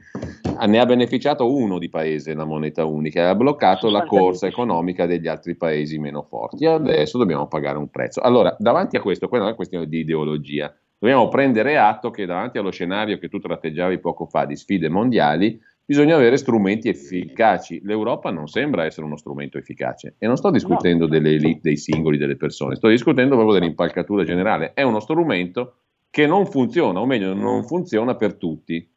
Ne 0.67 0.79
ha 0.79 0.85
beneficiato 0.85 1.51
uno 1.51 1.79
di 1.79 1.89
paese 1.89 2.33
la 2.33 2.45
moneta 2.45 2.85
unica 2.85 3.21
e 3.21 3.25
ha 3.25 3.35
bloccato 3.35 3.89
la 3.89 4.05
corsa 4.05 4.47
economica 4.47 5.05
degli 5.05 5.27
altri 5.27 5.55
paesi 5.55 5.97
meno 5.97 6.23
forti. 6.23 6.65
Adesso 6.65 7.17
dobbiamo 7.17 7.47
pagare 7.47 7.77
un 7.77 7.89
prezzo. 7.89 8.19
Allora, 8.19 8.55
davanti 8.59 8.97
a 8.97 9.01
questo, 9.01 9.29
quella 9.29 9.49
è 9.49 9.55
questione 9.55 9.87
di 9.87 9.99
ideologia, 9.99 10.73
Dobbiamo 11.03 11.27
prendere 11.27 11.77
atto 11.77 12.11
che 12.11 12.25
davanti 12.25 12.57
allo 12.57 12.71
scenario 12.71 13.17
che 13.17 13.27
tu 13.27 13.37
tratteggiavi 13.37 13.99
poco 13.99 14.25
fa 14.25 14.45
di 14.45 14.55
sfide 14.55 14.87
mondiali, 14.87 15.59
bisogna 15.83 16.15
avere 16.15 16.37
strumenti 16.37 16.87
efficaci. 16.87 17.81
L'Europa 17.83 18.31
non 18.31 18.47
sembra 18.47 18.85
essere 18.85 19.05
uno 19.05 19.17
strumento 19.17 19.57
efficace 19.57 20.15
e 20.17 20.27
non 20.27 20.37
sto 20.37 20.49
discutendo 20.49 21.05
delle 21.05 21.31
elite, 21.31 21.59
dei 21.61 21.75
singoli, 21.75 22.17
delle 22.17 22.37
persone, 22.37 22.75
sto 22.75 22.87
discutendo 22.87 23.35
proprio 23.35 23.59
dell'impalcatura 23.59 24.23
generale. 24.23 24.71
È 24.73 24.81
uno 24.81 25.01
strumento 25.01 25.79
che 26.09 26.25
non 26.25 26.45
funziona, 26.45 27.01
o 27.01 27.05
meglio, 27.05 27.33
non 27.33 27.65
funziona 27.65 28.15
per 28.15 28.35
tutti. 28.35 28.89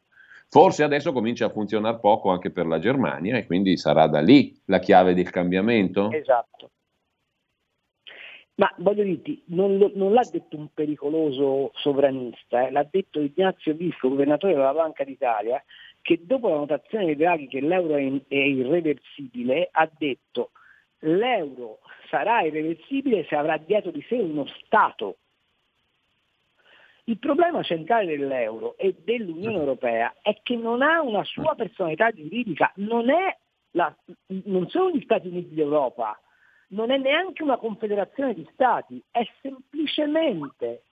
Forse 0.47 0.83
adesso 0.83 1.11
comincia 1.11 1.47
a 1.47 1.49
funzionare 1.49 1.99
poco 1.99 2.29
anche 2.29 2.51
per 2.51 2.67
la 2.67 2.79
Germania 2.79 3.35
e 3.35 3.45
quindi 3.45 3.75
sarà 3.75 4.07
da 4.07 4.21
lì 4.21 4.57
la 4.67 4.79
chiave 4.79 5.13
del 5.13 5.29
cambiamento? 5.29 6.09
Esatto. 6.11 6.69
Ma 8.57 8.73
voglio 8.77 9.03
dirti, 9.03 9.43
non, 9.47 9.77
non, 9.93 10.13
l'ha 10.13 10.27
detto 10.31 10.57
un 10.57 10.69
pericoloso 10.73 11.71
sovranista, 11.75 12.65
eh, 12.65 12.71
l'ha 12.71 12.87
detto 12.89 13.21
Ignazio 13.21 13.75
Visco, 13.75 14.09
governatore 14.09 14.53
della 14.53 14.73
Banca 14.73 15.03
d'Italia, 15.03 15.63
che 16.01 16.21
dopo 16.23 16.49
la 16.49 16.55
notazione 16.55 17.05
di 17.05 17.15
Draghi 17.15 17.47
che 17.47 17.61
l'euro 17.61 17.95
è, 17.95 18.01
in, 18.01 18.19
è 18.27 18.35
irreversibile, 18.35 19.69
ha 19.71 19.87
detto 19.95 20.49
l'euro 21.01 21.79
sarà 22.09 22.41
irreversibile 22.41 23.25
se 23.25 23.35
avrà 23.35 23.57
dietro 23.57 23.91
di 23.91 24.03
sé 24.07 24.15
uno 24.15 24.47
Stato. 24.63 25.17
Il 27.03 27.19
problema 27.19 27.61
centrale 27.61 28.17
dell'euro 28.17 28.75
e 28.77 28.95
dell'Unione 29.03 29.57
Europea 29.57 30.15
è 30.23 30.35
che 30.41 30.55
non 30.55 30.81
ha 30.81 30.99
una 31.03 31.23
sua 31.25 31.53
personalità 31.53 32.09
giuridica, 32.11 32.71
non, 32.77 33.05
la, 33.71 33.95
non 34.45 34.67
sono 34.69 34.89
gli 34.89 35.01
Stati 35.03 35.27
Uniti 35.27 35.53
d'Europa, 35.53 36.19
non 36.69 36.91
è 36.91 36.97
neanche 36.97 37.43
una 37.43 37.57
confederazione 37.57 38.33
di 38.33 38.47
stati, 38.51 39.01
è 39.11 39.25
semplicemente 39.41 40.83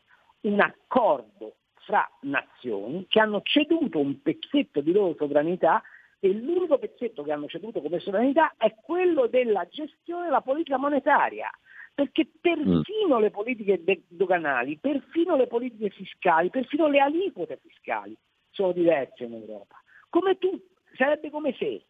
un 0.42 0.60
accordo 0.60 1.56
fra 1.86 2.08
nazioni 2.22 3.06
che 3.08 3.20
hanno 3.20 3.42
ceduto 3.44 4.00
un 4.00 4.22
pezzetto 4.22 4.82
di 4.82 4.92
loro 4.92 5.16
sovranità 5.18 5.82
e 6.20 6.34
l'unico 6.34 6.78
pezzetto 6.78 7.24
che 7.24 7.32
hanno 7.32 7.48
ceduto 7.48 7.82
come 7.82 8.00
sovranità 8.00 8.54
è 8.58 8.74
quello 8.82 9.28
della 9.28 9.68
gestione 9.70 10.26
della 10.26 10.42
politica 10.42 10.78
monetaria, 10.78 11.50
perché 11.94 12.28
perfino 12.42 13.18
mm. 13.18 13.22
le 13.22 13.32
politiche 13.32 13.84
doganali, 14.08 14.78
perfino 14.78 15.36
le 15.36 15.48
politiche 15.48 15.90
fiscali, 15.90 16.50
perfino 16.50 16.88
le 16.88 17.00
aliquote 17.00 17.60
fiscali 17.62 18.16
sono 18.50 18.72
diverse 18.72 19.26
in 19.26 19.34
Europa. 19.34 19.76
Come 20.10 20.38
tu, 20.38 20.60
sarebbe 20.96 21.30
come 21.30 21.54
se 21.58 21.84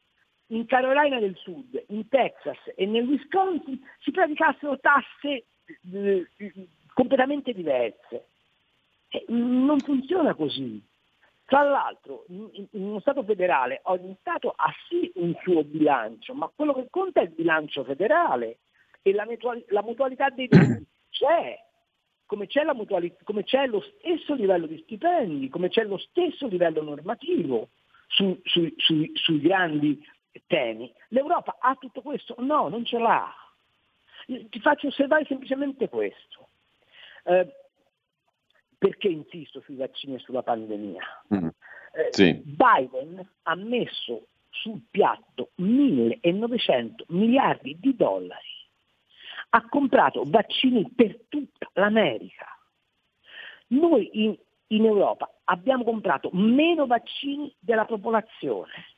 in 0.48 0.66
Carolina 0.66 1.20
del 1.20 1.36
Sud, 1.38 1.84
in 1.88 2.08
Texas 2.08 2.58
e 2.76 2.86
nel 2.86 3.08
Wisconsin 3.08 3.80
si 4.00 4.12
praticassero 4.12 4.80
tasse 4.80 5.46
eh, 5.92 6.28
completamente 6.94 7.54
diverse. 7.54 8.28
Eh, 9.10 9.26
non 9.30 9.80
funziona 9.80 10.34
così. 10.36 10.84
Tra 11.46 11.62
l'altro, 11.62 12.26
in, 12.30 12.68
uno 12.72 13.00
Stato 13.00 13.24
federale 13.24 13.82
ogni 13.84 14.16
Stato 14.20 14.54
ha 14.56 14.74
sì 14.90 15.12
un 15.16 15.36
suo 15.44 15.64
bilancio, 15.64 16.34
ma 16.34 16.52
quello 16.54 16.74
che 16.74 16.88
conta 16.90 17.22
è 17.22 17.24
il 17.24 17.30
bilancio 17.30 17.84
federale 17.84 18.58
e 19.04 19.14
la, 19.14 19.26
mutual- 19.26 19.64
la 19.68 19.84
mutualità 19.84 20.30
dei 20.30 20.48
debiti 20.48 20.86
c'è, 21.12 21.56
come 22.26 22.48
c'è, 22.48 22.64
mutuali- 22.74 23.16
come 23.24 23.44
c'è, 23.44 23.68
lo 23.68 23.82
stesso 23.82 24.34
livello 24.34 24.66
di 24.66 24.80
stipendi, 24.84 25.50
come 25.50 25.70
c'è 25.70 25.84
lo 25.84 26.00
stesso 26.00 26.48
livello 26.48 26.82
normativo 26.82 27.70
su, 28.08 28.40
su, 28.44 28.68
su, 28.78 29.12
sui 29.14 29.40
grandi 29.40 30.04
temi. 30.48 30.94
L'Europa 31.10 31.58
ha 31.60 31.76
tutto 31.76 32.02
questo? 32.02 32.36
No, 32.40 32.68
non 32.68 32.86
ce 32.86 32.98
l'ha. 32.98 33.34
Ti 34.26 34.60
faccio 34.60 34.88
osservare 34.88 35.26
semplicemente 35.26 35.90
questo. 35.90 36.50
Eh, 37.24 37.48
perché 38.78 39.08
insisto 39.08 39.62
sui 39.62 39.76
vaccini 39.76 40.16
e 40.16 40.20
sulla 40.20 40.44
pandemia? 40.44 41.04
Mm. 41.34 41.48
Eh, 41.48 42.08
sì. 42.12 42.42
Biden 42.44 43.28
ha 43.44 43.56
messo 43.56 44.28
sul 44.50 44.82
piatto 44.90 45.52
1900 45.56 47.06
miliardi 47.10 47.78
di 47.80 47.96
dollari. 47.96 48.54
Ha 49.50 49.68
comprato 49.70 50.24
vaccini 50.26 50.90
per 50.92 51.20
tutta 51.30 51.70
l'America. 51.74 52.48
Noi 53.68 54.10
in, 54.14 54.38
in 54.68 54.86
Europa 54.86 55.32
abbiamo 55.46 55.84
comprato 55.84 56.30
meno 56.34 56.86
vaccini 56.86 57.54
della 57.60 57.86
popolazione 57.86 58.95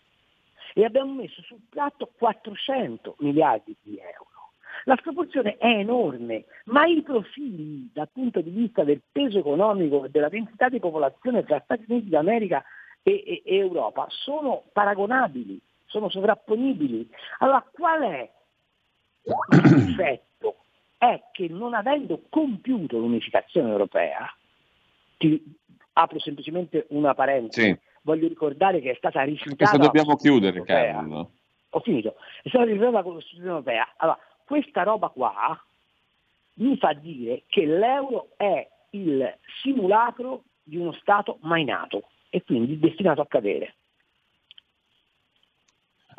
e 0.77 0.85
abbiamo 0.85 1.13
messo 1.13 1.41
sul 1.41 1.61
piatto 1.67 2.11
400 2.17 3.15
miliardi 3.19 3.75
di 3.81 3.97
euro. 3.97 4.51
La 4.83 4.95
sproporzione 4.95 5.57
è 5.57 5.65
enorme, 5.65 6.45
ma 6.65 6.85
i 6.85 7.01
profili 7.01 7.89
dal 7.91 8.09
punto 8.13 8.41
di 8.41 8.51
vista 8.51 8.83
del 8.83 9.01
peso 9.11 9.39
economico 9.39 10.05
e 10.05 10.09
della 10.09 10.29
densità 10.29 10.69
di 10.69 10.79
popolazione 10.79 11.43
tra 11.43 11.59
Stati 11.63 11.85
Uniti 11.87 12.09
d'America 12.09 12.63
e, 13.01 13.23
e, 13.25 13.41
e 13.43 13.55
Europa 13.55 14.05
sono 14.09 14.65
paragonabili, 14.71 15.59
sono 15.87 16.09
sovrapponibili. 16.09 17.09
Allora 17.39 17.65
qual 17.71 18.01
è 18.03 18.31
il 19.23 19.85
difetto? 19.85 20.57
È 20.95 21.23
che 21.31 21.47
non 21.47 21.73
avendo 21.73 22.21
compiuto 22.29 22.99
l'unificazione 22.99 23.71
europea, 23.71 24.31
ti 25.17 25.43
apro 25.93 26.19
semplicemente 26.19 26.85
una 26.89 27.15
parentesi, 27.15 27.67
sì. 27.67 27.79
Voglio 28.07 28.29
ricordare 28.29 28.79
che 28.79 28.91
è 28.91 28.95
stata 28.95 29.21
rifiutata... 29.23 29.69
Questo 29.69 29.77
dobbiamo 29.77 30.15
chiudere, 30.15 30.63
Carlo. 30.63 31.31
Ho 31.71 31.79
finito. 31.81 32.15
È 32.41 32.47
stata 32.47 32.63
rifiutata 32.63 32.91
la 32.91 33.03
Costituzione 33.03 33.49
europea. 33.49 33.93
Allora, 33.97 34.19
questa 34.45 34.83
roba 34.83 35.09
qua 35.09 35.61
mi 36.53 36.77
fa 36.77 36.93
dire 36.93 37.43
che 37.47 37.65
l'euro 37.65 38.29
è 38.37 38.65
il 38.91 39.37
simulacro 39.61 40.43
di 40.63 40.77
uno 40.77 40.93
Stato 40.93 41.37
mai 41.41 41.65
nato 41.65 42.07
e 42.29 42.43
quindi 42.43 42.79
destinato 42.79 43.19
a 43.19 43.27
cadere. 43.27 43.75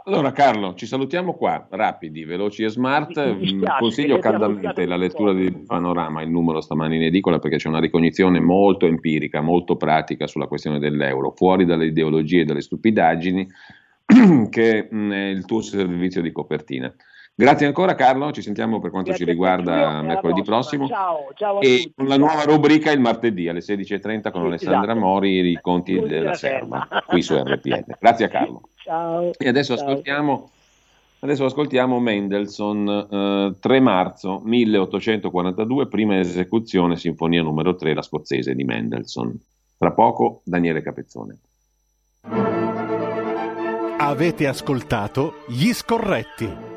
Allora 0.04 0.32
Carlo, 0.32 0.74
ci 0.74 0.86
salutiamo 0.86 1.34
qua, 1.34 1.66
rapidi, 1.70 2.24
veloci 2.24 2.62
e 2.62 2.68
smart. 2.68 3.12
Spiace, 3.12 3.78
Consiglio 3.78 4.18
caldamente 4.18 4.86
la 4.86 4.96
lettura 4.96 5.32
di 5.32 5.50
Panorama, 5.52 6.22
il 6.22 6.30
numero 6.30 6.60
stamani 6.60 6.96
in 6.96 7.02
edicola, 7.02 7.38
perché 7.38 7.56
c'è 7.56 7.68
una 7.68 7.80
ricognizione 7.80 8.40
molto 8.40 8.86
empirica, 8.86 9.40
molto 9.40 9.76
pratica 9.76 10.26
sulla 10.26 10.46
questione 10.46 10.78
dell'euro, 10.78 11.32
fuori 11.32 11.64
dalle 11.64 11.86
ideologie 11.86 12.40
e 12.40 12.44
dalle 12.44 12.62
stupidaggini, 12.62 13.46
che 14.48 14.88
è 14.88 14.94
il 14.94 15.44
tuo 15.44 15.60
servizio 15.60 16.22
di 16.22 16.32
copertina. 16.32 16.94
Grazie 17.40 17.66
ancora 17.66 17.94
Carlo, 17.94 18.32
ci 18.32 18.42
sentiamo 18.42 18.80
per 18.80 18.90
quanto 18.90 19.10
Grazie 19.10 19.24
ci 19.24 19.30
riguarda 19.30 20.02
mercoledì 20.02 20.42
prossimo. 20.42 20.88
Ciao, 20.88 21.28
ciao 21.36 21.60
e 21.60 21.92
con 21.94 22.08
la 22.08 22.16
nuova 22.16 22.42
rubrica 22.42 22.90
il 22.90 22.98
martedì 22.98 23.46
alle 23.46 23.60
16.30 23.60 24.32
con 24.32 24.46
Alessandra 24.46 24.90
esatto. 24.90 24.98
Mori, 24.98 25.34
i 25.34 25.40
riconti 25.40 25.92
della, 25.92 26.08
della 26.08 26.34
serva, 26.34 26.88
qui 27.06 27.22
su 27.22 27.36
RPL. 27.36 27.96
Grazie 28.00 28.24
a 28.24 28.28
Carlo. 28.28 28.62
Ciao. 28.82 29.30
E 29.38 29.48
adesso 29.48 29.76
ciao. 29.76 29.86
ascoltiamo... 29.86 30.50
Adesso 31.20 31.44
ascoltiamo 31.44 32.00
Mendelssohn, 32.00 33.08
eh, 33.10 33.54
3 33.60 33.80
marzo 33.80 34.40
1842, 34.44 35.86
prima 35.86 36.18
esecuzione, 36.18 36.96
sinfonia 36.96 37.42
numero 37.42 37.74
3, 37.76 37.94
la 37.94 38.02
scozzese 38.02 38.54
di 38.54 38.64
Mendelssohn. 38.64 39.32
Tra 39.76 39.92
poco 39.92 40.42
Daniele 40.44 40.80
Capezzone. 40.80 41.38
Avete 43.98 44.46
ascoltato 44.46 45.34
Gli 45.48 45.72
Scorretti 45.72 46.76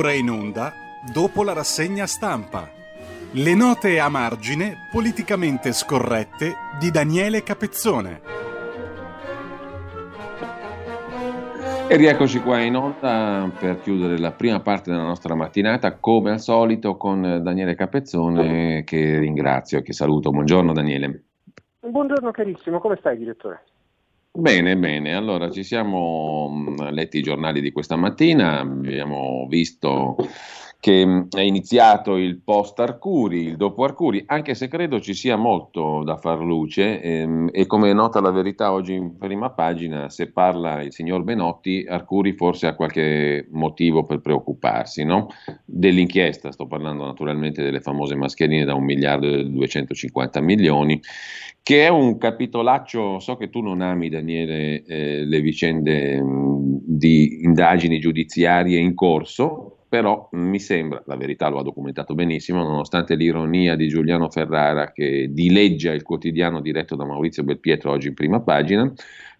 Ora 0.00 0.12
in 0.12 0.30
onda 0.30 0.72
dopo 1.12 1.44
la 1.44 1.52
rassegna 1.52 2.06
stampa. 2.06 2.70
Le 3.32 3.54
note 3.54 4.00
a 4.00 4.08
margine 4.08 4.88
politicamente 4.90 5.72
scorrette 5.72 6.54
di 6.78 6.90
Daniele 6.90 7.42
Capezzone. 7.42 8.20
E 11.86 11.96
rieccoci 11.96 12.40
qua 12.40 12.60
in 12.60 12.76
onda 12.76 13.50
per 13.58 13.82
chiudere 13.82 14.18
la 14.18 14.30
prima 14.32 14.60
parte 14.60 14.90
della 14.90 15.02
nostra 15.02 15.34
mattinata, 15.34 15.96
come 15.96 16.30
al 16.30 16.40
solito 16.40 16.96
con 16.96 17.40
Daniele 17.42 17.74
Capezzone, 17.74 18.84
che 18.84 19.18
ringrazio 19.18 19.80
e 19.80 19.82
che 19.82 19.92
saluto. 19.92 20.30
Buongiorno 20.30 20.72
Daniele. 20.72 21.24
Buongiorno 21.80 22.30
carissimo, 22.30 22.78
come 22.78 22.96
stai 22.96 23.18
direttore? 23.18 23.64
Bene, 24.32 24.76
bene, 24.76 25.14
allora 25.14 25.50
ci 25.50 25.64
siamo 25.64 26.48
mm, 26.50 26.88
letti 26.90 27.18
i 27.18 27.22
giornali 27.22 27.60
di 27.60 27.72
questa 27.72 27.96
mattina, 27.96 28.60
abbiamo 28.60 29.46
visto 29.48 30.14
che 30.80 31.04
mm, 31.06 31.20
è 31.30 31.42
iniziato 31.42 32.16
il 32.16 32.40
post 32.40 32.80
Arcuri, 32.80 33.44
il 33.44 33.56
dopo 33.56 33.84
Arcuri, 33.84 34.24
anche 34.26 34.54
se 34.54 34.66
credo 34.66 34.98
ci 34.98 35.12
sia 35.12 35.36
molto 35.36 36.02
da 36.02 36.16
far 36.16 36.40
luce 36.40 37.00
ehm, 37.02 37.50
e 37.52 37.66
come 37.66 37.92
nota 37.92 38.20
la 38.20 38.30
verità 38.30 38.72
oggi 38.72 38.94
in 38.94 39.18
prima 39.18 39.50
pagina, 39.50 40.08
se 40.08 40.32
parla 40.32 40.80
il 40.82 40.92
signor 40.92 41.22
Benotti, 41.22 41.84
Arcuri 41.86 42.32
forse 42.32 42.66
ha 42.66 42.74
qualche 42.74 43.46
motivo 43.50 44.04
per 44.04 44.20
preoccuparsi, 44.20 45.04
no? 45.04 45.28
Dell'inchiesta, 45.66 46.50
sto 46.50 46.66
parlando 46.66 47.04
naturalmente 47.04 47.62
delle 47.62 47.80
famose 47.80 48.14
mascherine 48.14 48.64
da 48.64 48.74
un 48.74 48.84
miliardo 48.84 49.26
e 49.26 49.44
250 49.44 50.40
milioni 50.40 51.00
che 51.62 51.84
è 51.84 51.88
un 51.88 52.16
capitolaccio, 52.16 53.18
so 53.18 53.36
che 53.36 53.50
tu 53.50 53.60
non 53.60 53.82
ami 53.82 54.08
Daniele 54.08 54.82
eh, 54.82 55.24
le 55.24 55.40
vicende 55.40 56.20
mh, 56.22 56.78
di 56.84 57.42
indagini 57.42 58.00
giudiziarie 58.00 58.78
in 58.78 58.94
corso, 58.94 59.79
però 59.90 60.28
mi 60.32 60.60
sembra, 60.60 61.02
la 61.06 61.16
verità 61.16 61.48
lo 61.48 61.58
ha 61.58 61.64
documentato 61.64 62.14
benissimo, 62.14 62.62
nonostante 62.62 63.16
l'ironia 63.16 63.74
di 63.74 63.88
Giuliano 63.88 64.30
Ferrara 64.30 64.92
che 64.92 65.30
dileggia 65.32 65.92
il 65.92 66.04
quotidiano 66.04 66.60
diretto 66.60 66.94
da 66.94 67.04
Maurizio 67.04 67.42
Belpietro 67.42 67.90
oggi 67.90 68.06
in 68.06 68.14
prima 68.14 68.40
pagina, 68.40 68.90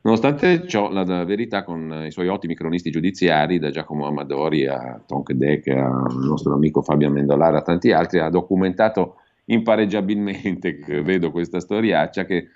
Nonostante 0.03 0.67
ciò, 0.67 0.91
la, 0.91 1.05
la, 1.05 1.25
verità 1.25 1.63
con 1.63 2.05
i 2.07 2.11
suoi 2.11 2.29
ottimi 2.29 2.55
cronisti 2.55 2.91
giudiziari, 2.91 3.59
da 3.59 3.69
Giacomo 3.69 4.07
Amadori 4.07 4.67
a 4.67 4.99
Tonk 5.07 5.33
Deck, 5.33 5.69
al 5.69 6.17
nostro 6.17 6.55
amico 6.55 6.81
Fabio 6.81 7.09
Amendolara, 7.09 7.59
a 7.59 7.63
tanti 7.63 7.93
altri, 7.93 8.19
ha 8.19 8.31
documentato 8.31 9.17
impareggiabilmente 9.45 10.79
vedo 11.05 11.31
questa 11.31 11.61
storiaccia 11.61 12.25
che 12.25 12.49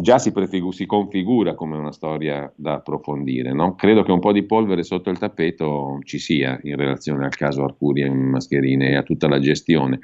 già 0.00 0.18
si, 0.18 0.32
prefigu- 0.32 0.72
si, 0.72 0.86
configura 0.86 1.54
come 1.54 1.76
una 1.76 1.92
storia 1.92 2.50
da 2.56 2.74
approfondire. 2.74 3.52
No? 3.52 3.74
Credo 3.74 4.02
che 4.02 4.12
un 4.12 4.20
po' 4.20 4.32
di 4.32 4.44
polvere 4.44 4.82
sotto 4.82 5.10
il 5.10 5.18
tappeto 5.18 5.98
ci 6.04 6.18
sia 6.18 6.58
in 6.62 6.76
relazione 6.76 7.24
al 7.24 7.36
caso 7.36 7.64
Arcuri 7.64 8.02
e 8.02 8.10
Mascherine 8.10 8.90
e 8.90 8.96
a 8.96 9.02
tutta 9.02 9.28
la 9.28 9.38
gestione, 9.38 10.00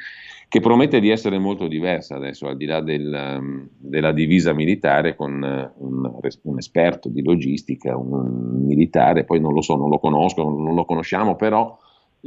che 0.48 0.60
promette 0.60 1.00
di 1.00 1.10
essere 1.10 1.38
molto 1.38 1.66
diversa 1.66 2.14
adesso, 2.14 2.46
al 2.46 2.56
di 2.56 2.66
là 2.66 2.80
del, 2.80 3.38
um, 3.38 3.68
della 3.78 4.12
divisa 4.12 4.52
militare, 4.52 5.16
con 5.16 5.32
uh, 5.42 5.84
un, 5.84 6.18
un, 6.42 6.58
esperto 6.58 7.08
di 7.08 7.22
logistica, 7.22 7.96
un 7.96 8.64
militare, 8.64 9.24
poi 9.24 9.40
non 9.40 9.52
lo 9.52 9.62
so, 9.62 9.76
non 9.76 9.88
lo 9.88 9.98
conosco, 9.98 10.42
non 10.44 10.74
lo 10.74 10.84
conosciamo, 10.84 11.34
però 11.36 11.76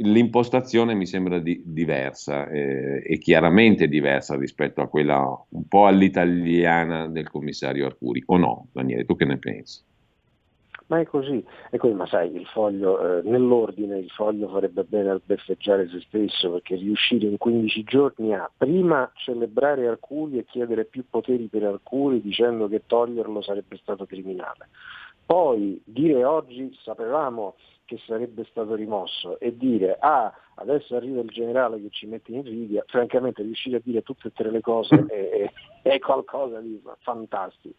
l'impostazione 0.02 0.94
mi 0.94 1.06
sembra 1.06 1.38
di, 1.38 1.62
diversa 1.64 2.48
eh, 2.48 3.02
e 3.04 3.18
chiaramente 3.18 3.88
diversa 3.88 4.36
rispetto 4.36 4.80
a 4.80 4.88
quella 4.88 5.18
un 5.50 5.68
po' 5.68 5.86
all'italiana 5.86 7.08
del 7.08 7.28
commissario 7.28 7.86
Arcuri, 7.86 8.22
o 8.26 8.36
no, 8.36 8.68
Daniele, 8.72 9.04
tu 9.04 9.16
che 9.16 9.24
ne 9.24 9.38
pensi? 9.38 9.82
Ma 10.86 10.98
è 10.98 11.06
così, 11.06 11.44
è 11.70 11.76
così, 11.76 11.94
ma 11.94 12.04
sai, 12.06 12.34
il 12.34 12.46
foglio, 12.46 13.18
eh, 13.18 13.22
nell'ordine 13.22 13.98
il 13.98 14.10
foglio 14.10 14.48
farebbe 14.48 14.82
bene 14.82 15.10
a 15.10 15.20
beffeggiare 15.24 15.88
se 15.88 16.00
stesso 16.00 16.50
perché 16.50 16.74
riuscire 16.74 17.28
in 17.28 17.36
15 17.38 17.84
giorni 17.84 18.34
a 18.34 18.50
prima 18.54 19.08
celebrare 19.14 19.86
Arcuri 19.86 20.38
e 20.38 20.44
chiedere 20.44 20.86
più 20.86 21.04
poteri 21.08 21.46
per 21.46 21.62
Arcuri 21.62 22.20
dicendo 22.20 22.66
che 22.66 22.82
toglierlo 22.86 23.40
sarebbe 23.40 23.76
stato 23.76 24.04
criminale. 24.04 24.68
Poi 25.30 25.80
dire 25.84 26.24
oggi 26.24 26.76
sapevamo 26.82 27.54
che 27.84 28.00
sarebbe 28.04 28.44
stato 28.50 28.74
rimosso 28.74 29.38
e 29.38 29.56
dire 29.56 29.96
ah 30.00 30.34
adesso 30.56 30.96
arriva 30.96 31.20
il 31.20 31.28
generale 31.28 31.80
che 31.80 31.90
ci 31.90 32.06
mette 32.06 32.32
in 32.32 32.38
invidia, 32.38 32.82
francamente 32.88 33.42
riuscire 33.42 33.76
a 33.76 33.80
dire 33.80 34.02
tutte 34.02 34.26
e 34.26 34.32
tre 34.32 34.50
le 34.50 34.60
cose 34.60 34.96
è, 35.06 35.52
è, 35.82 35.98
qualcosa 36.00 36.58
di 36.58 36.82
fantastico. 36.98 37.76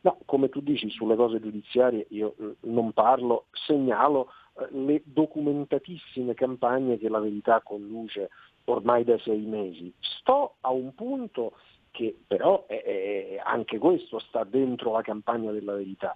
No, 0.00 0.16
come 0.24 0.48
tu 0.48 0.62
dici 0.62 0.88
sulle 0.88 1.14
cose 1.14 1.40
giudiziarie 1.40 2.06
io 2.08 2.36
mm, 2.40 2.50
non 2.72 2.92
parlo, 2.92 3.48
segnalo 3.52 4.30
eh, 4.58 4.68
le 4.70 5.02
documentatissime 5.04 6.32
campagne 6.32 6.96
che 6.96 7.10
la 7.10 7.20
verità 7.20 7.60
conduce 7.60 8.30
ormai 8.64 9.04
da 9.04 9.18
sei 9.18 9.42
mesi. 9.42 9.92
Sto 10.00 10.54
a 10.62 10.70
un 10.70 10.94
punto 10.94 11.52
che 11.94 12.16
però 12.26 12.66
è, 12.66 12.82
è, 12.82 13.40
anche 13.40 13.78
questo 13.78 14.18
sta 14.18 14.42
dentro 14.42 14.90
la 14.90 15.02
campagna 15.02 15.52
della 15.52 15.74
verità, 15.74 16.12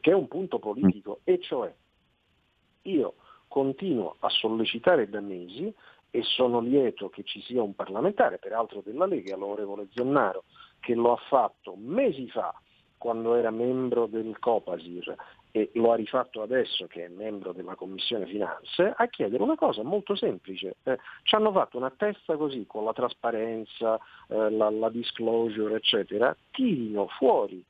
che 0.00 0.10
è 0.10 0.14
un 0.14 0.26
punto 0.26 0.58
politico, 0.58 1.20
e 1.24 1.38
cioè 1.38 1.70
io 2.82 3.14
continuo 3.46 4.16
a 4.20 4.30
sollecitare 4.30 5.06
da 5.10 5.20
mesi 5.20 5.70
e 6.10 6.22
sono 6.22 6.60
lieto 6.60 7.10
che 7.10 7.24
ci 7.24 7.42
sia 7.42 7.62
un 7.62 7.74
parlamentare, 7.74 8.38
peraltro 8.38 8.80
della 8.82 9.04
Lega, 9.04 9.36
l'onorevole 9.36 9.88
Zennaro, 9.92 10.44
che 10.80 10.94
lo 10.94 11.12
ha 11.12 11.20
fatto 11.28 11.74
mesi 11.76 12.26
fa 12.30 12.54
quando 12.96 13.34
era 13.34 13.50
membro 13.50 14.06
del 14.06 14.38
Copasir 14.38 15.14
e 15.50 15.70
lo 15.74 15.92
ha 15.92 15.96
rifatto 15.96 16.42
adesso 16.42 16.86
che 16.86 17.06
è 17.06 17.08
membro 17.08 17.52
della 17.52 17.74
Commissione 17.74 18.26
Finanze, 18.26 18.92
a 18.96 19.06
chiedere 19.08 19.42
una 19.42 19.56
cosa 19.56 19.82
molto 19.82 20.14
semplice. 20.14 20.76
Eh, 20.82 20.98
ci 21.22 21.34
hanno 21.34 21.52
fatto 21.52 21.76
una 21.76 21.90
testa 21.90 22.36
così 22.36 22.64
con 22.66 22.84
la 22.84 22.92
trasparenza, 22.92 23.98
eh, 24.28 24.50
la, 24.50 24.70
la 24.70 24.90
disclosure, 24.90 25.76
eccetera, 25.76 26.36
tirino 26.50 27.08
fuori 27.08 27.64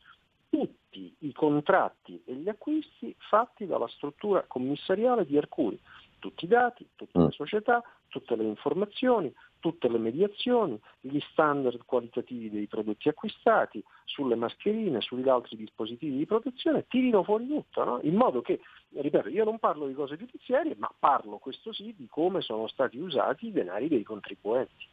tutti 0.51 1.15
i 1.21 1.33
contratti 1.33 2.23
e 2.25 2.35
gli 2.35 2.49
acquisti 2.49 3.15
fatti 3.19 3.67
dalla 3.67 3.89
struttura 3.89 4.45
commissariale 4.47 5.27
di 5.27 5.37
Arcuri, 5.37 5.79
tutti 6.19 6.45
i 6.45 6.49
dati, 6.49 6.87
tutte 6.95 7.19
le 7.19 7.25
mm. 7.25 7.29
società, 7.29 7.83
tutte 8.09 8.37
le 8.37 8.45
informazioni, 8.45 9.33
tutte 9.61 9.89
le 9.89 9.99
mediazioni, 9.99 10.79
gli 11.01 11.19
standard 11.31 11.85
qualitativi 11.85 12.51
dei 12.51 12.67
prodotti 12.67 13.09
acquistati, 13.09 13.83
sulle 14.05 14.35
mascherine, 14.35 15.01
sugli 15.01 15.29
altri 15.29 15.57
dispositivi 15.57 16.17
di 16.17 16.27
protezione, 16.27 16.87
tirino 16.89 17.23
fuori 17.23 17.47
tutto, 17.47 17.85
no? 17.85 18.01
in 18.03 18.15
modo 18.15 18.41
che, 18.41 18.61
ripeto, 18.95 19.29
io 19.29 19.45
non 19.45 19.59
parlo 19.59 19.87
di 19.87 19.95
cose 19.95 20.17
giudiziarie, 20.17 20.75
ma 20.77 20.93
parlo, 20.99 21.39
questo 21.39 21.73
sì, 21.73 21.95
di 21.97 22.07
come 22.09 22.41
sono 22.41 22.67
stati 22.69 22.99
usati 22.99 23.47
i 23.47 23.53
denari 23.53 23.89
dei 23.89 24.03
contribuenti. 24.03 24.87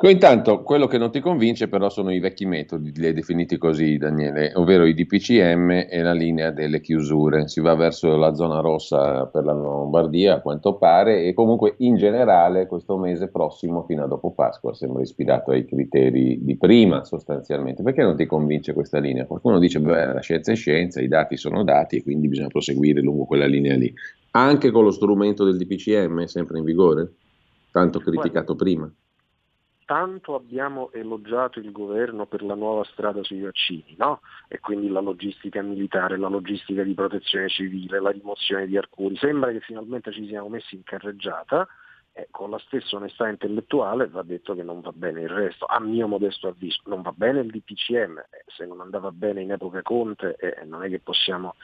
Intanto, 0.00 0.62
quello 0.62 0.86
che 0.86 0.96
non 0.96 1.10
ti 1.10 1.18
convince 1.18 1.66
però 1.66 1.88
sono 1.88 2.12
i 2.12 2.20
vecchi 2.20 2.46
metodi, 2.46 2.92
li 2.94 3.06
hai 3.06 3.12
definiti 3.12 3.58
così 3.58 3.96
Daniele, 3.96 4.52
ovvero 4.54 4.86
i 4.86 4.94
DPCM 4.94 5.86
e 5.90 6.02
la 6.02 6.12
linea 6.12 6.52
delle 6.52 6.80
chiusure. 6.80 7.48
Si 7.48 7.60
va 7.60 7.74
verso 7.74 8.16
la 8.16 8.32
zona 8.32 8.60
rossa 8.60 9.26
per 9.26 9.42
la 9.42 9.52
Lombardia, 9.52 10.36
a 10.36 10.40
quanto 10.40 10.76
pare, 10.76 11.24
e 11.24 11.34
comunque 11.34 11.74
in 11.78 11.96
generale 11.96 12.68
questo 12.68 12.96
mese 12.96 13.26
prossimo, 13.28 13.82
fino 13.82 14.04
a 14.04 14.06
dopo 14.06 14.30
Pasqua, 14.30 14.72
sembra 14.72 15.02
ispirato 15.02 15.50
ai 15.50 15.66
criteri 15.66 16.38
di 16.44 16.56
prima 16.56 17.02
sostanzialmente. 17.02 17.82
Perché 17.82 18.02
non 18.02 18.14
ti 18.14 18.24
convince 18.24 18.74
questa 18.74 19.00
linea? 19.00 19.26
Qualcuno 19.26 19.58
dice, 19.58 19.80
beh, 19.80 20.12
la 20.12 20.20
scienza 20.20 20.52
è 20.52 20.54
scienza, 20.54 21.00
i 21.00 21.08
dati 21.08 21.36
sono 21.36 21.64
dati 21.64 21.96
e 21.96 22.02
quindi 22.04 22.28
bisogna 22.28 22.46
proseguire 22.46 23.00
lungo 23.00 23.24
quella 23.24 23.46
linea 23.46 23.74
lì. 23.74 23.92
Anche 24.30 24.70
con 24.70 24.84
lo 24.84 24.92
strumento 24.92 25.44
del 25.44 25.56
DPCM, 25.56 26.22
sempre 26.26 26.58
in 26.58 26.64
vigore? 26.64 27.14
Tanto 27.72 27.98
criticato 27.98 28.54
prima 28.54 28.88
tanto 29.88 30.34
abbiamo 30.34 30.92
elogiato 30.92 31.60
il 31.60 31.72
governo 31.72 32.26
per 32.26 32.42
la 32.42 32.54
nuova 32.54 32.84
strada 32.84 33.22
sui 33.22 33.40
vaccini, 33.40 33.94
no? 33.96 34.20
e 34.46 34.60
quindi 34.60 34.90
la 34.90 35.00
logistica 35.00 35.62
militare, 35.62 36.18
la 36.18 36.28
logistica 36.28 36.82
di 36.82 36.92
protezione 36.92 37.48
civile, 37.48 37.98
la 37.98 38.10
rimozione 38.10 38.66
di 38.66 38.76
Arcuri. 38.76 39.16
Sembra 39.16 39.50
che 39.50 39.60
finalmente 39.60 40.12
ci 40.12 40.26
siamo 40.26 40.50
messi 40.50 40.74
in 40.74 40.82
carreggiata, 40.82 41.66
e 42.12 42.28
con 42.30 42.50
la 42.50 42.58
stessa 42.58 42.96
onestà 42.96 43.28
intellettuale 43.28 44.08
va 44.08 44.22
detto 44.22 44.54
che 44.54 44.62
non 44.62 44.82
va 44.82 44.92
bene 44.92 45.22
il 45.22 45.30
resto, 45.30 45.64
a 45.64 45.80
mio 45.80 46.06
modesto 46.06 46.48
avviso, 46.48 46.82
non 46.84 47.00
va 47.00 47.12
bene 47.12 47.40
il 47.40 47.50
DPCM, 47.50 48.18
eh, 48.18 48.44
se 48.46 48.66
non 48.66 48.80
andava 48.80 49.10
bene 49.10 49.40
in 49.40 49.52
epoca 49.52 49.80
Conte 49.80 50.36
eh, 50.36 50.66
non 50.66 50.82
è 50.82 50.90
che 50.90 50.98
possiamo 50.98 51.54